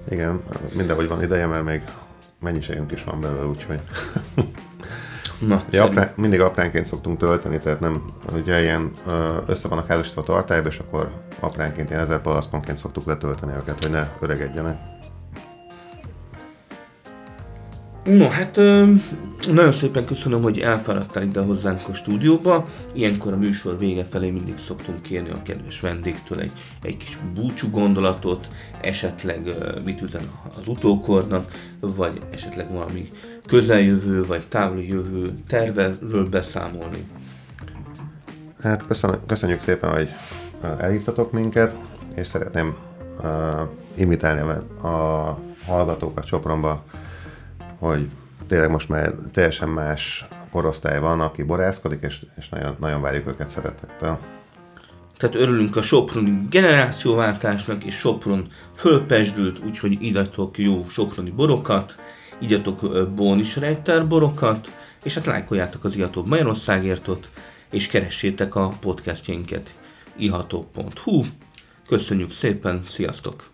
igen, 0.10 0.42
mindenhogy 0.76 1.08
van 1.08 1.24
ideje, 1.24 1.46
mert 1.46 1.64
még 1.64 1.82
mennyiségünk 2.40 2.92
is 2.92 3.04
van 3.04 3.22
belőle, 3.22 3.46
úgyhogy 3.46 3.80
Na, 5.40 5.62
Ja, 5.70 5.84
aprán, 5.84 6.12
mindig 6.16 6.42
apránként 6.42 6.86
szoktunk 6.86 7.18
tölteni, 7.18 7.58
tehát 7.58 7.80
nem, 7.80 8.04
ugye 8.34 8.62
ilyen 8.62 8.92
össze 9.46 9.68
vannak 9.68 9.88
házasítva 9.88 10.22
a 10.22 10.26
tartályba, 10.26 10.68
és 10.68 10.80
akkor 10.80 11.12
apránként 11.40 11.90
ilyen 11.90 12.02
ezer 12.02 12.22
palaszkonként 12.22 12.78
szoktuk 12.78 13.06
letölteni 13.06 13.54
őket, 13.56 13.84
hogy 13.84 13.92
ne 13.92 14.08
öregedjenek. 14.20 14.95
No, 18.06 18.28
hát 18.28 18.56
nagyon 19.52 19.72
szépen 19.72 20.06
köszönöm, 20.06 20.42
hogy 20.42 20.60
elfáradtál 20.60 21.24
ide 21.24 21.42
hozzánk 21.42 21.88
a 21.88 21.94
stúdióba. 21.94 22.68
Ilyenkor 22.94 23.34
a 23.34 23.38
műsor 23.38 23.78
vége 23.78 24.04
felé 24.04 24.30
mindig 24.30 24.58
szoktunk 24.68 25.02
kérni 25.02 25.30
a 25.30 25.42
kedves 25.42 25.80
vendégtől 25.80 26.40
egy, 26.40 26.52
egy 26.82 26.98
kis 26.98 27.18
búcsú 27.34 27.70
gondolatot, 27.70 28.48
esetleg 28.82 29.56
mit 29.86 30.02
üzen 30.02 30.22
az 30.50 30.68
utókornak, 30.68 31.52
vagy 31.80 32.18
esetleg 32.34 32.72
valami 32.72 33.12
közeljövő, 33.48 34.26
vagy 34.26 34.48
távoli 34.48 34.88
jövő 34.88 35.30
terveről 35.48 36.30
beszámolni. 36.30 37.08
Hát 38.62 38.86
köszön, 38.86 39.20
köszönjük 39.26 39.60
szépen, 39.60 39.92
hogy 39.92 40.10
elhívtatok 40.78 41.32
minket, 41.32 41.76
és 42.16 42.28
szeretném 42.28 42.76
uh, 43.20 43.26
imitálni 43.96 44.42
a 44.82 45.40
hallgatókat 45.66 46.26
Sopronba, 46.26 46.84
hogy 47.86 48.10
tényleg 48.48 48.70
most 48.70 48.90
már 48.90 49.14
teljesen 49.32 49.70
más 49.70 50.26
korosztály 50.52 51.00
van, 51.00 51.22
aki 51.22 51.44
borászkodik, 51.44 52.02
és, 52.02 52.26
és 52.38 52.50
nagyon, 52.50 52.76
nagyon 52.80 53.02
várjuk 53.02 53.28
őket 53.28 53.50
szeretettel. 53.50 54.20
Tehát 55.18 55.36
örülünk 55.36 55.76
a 55.76 55.82
Soproni 55.82 56.48
generációváltásnak, 56.50 57.84
és 57.84 57.96
Sopron 57.96 58.48
fölpesdült, 58.76 59.60
úgyhogy 59.66 59.98
idatok 60.02 60.58
jó 60.58 60.86
soproni 60.90 61.30
borokat, 61.30 61.96
igyatok 62.40 63.10
Bónis 63.16 63.56
Rejter 63.56 64.08
borokat, 64.08 64.72
és 65.04 65.14
hát 65.14 65.26
lájkoljátok 65.26 65.84
az 65.84 65.96
Ihatóbb 65.96 66.28
Magyarországértot, 66.28 67.30
és 67.72 67.88
keressétek 67.88 68.56
a 68.56 68.74
podcastjainket 68.80 69.74
iható.hu. 70.16 71.24
Köszönjük 71.88 72.32
szépen, 72.32 72.82
sziasztok! 72.88 73.54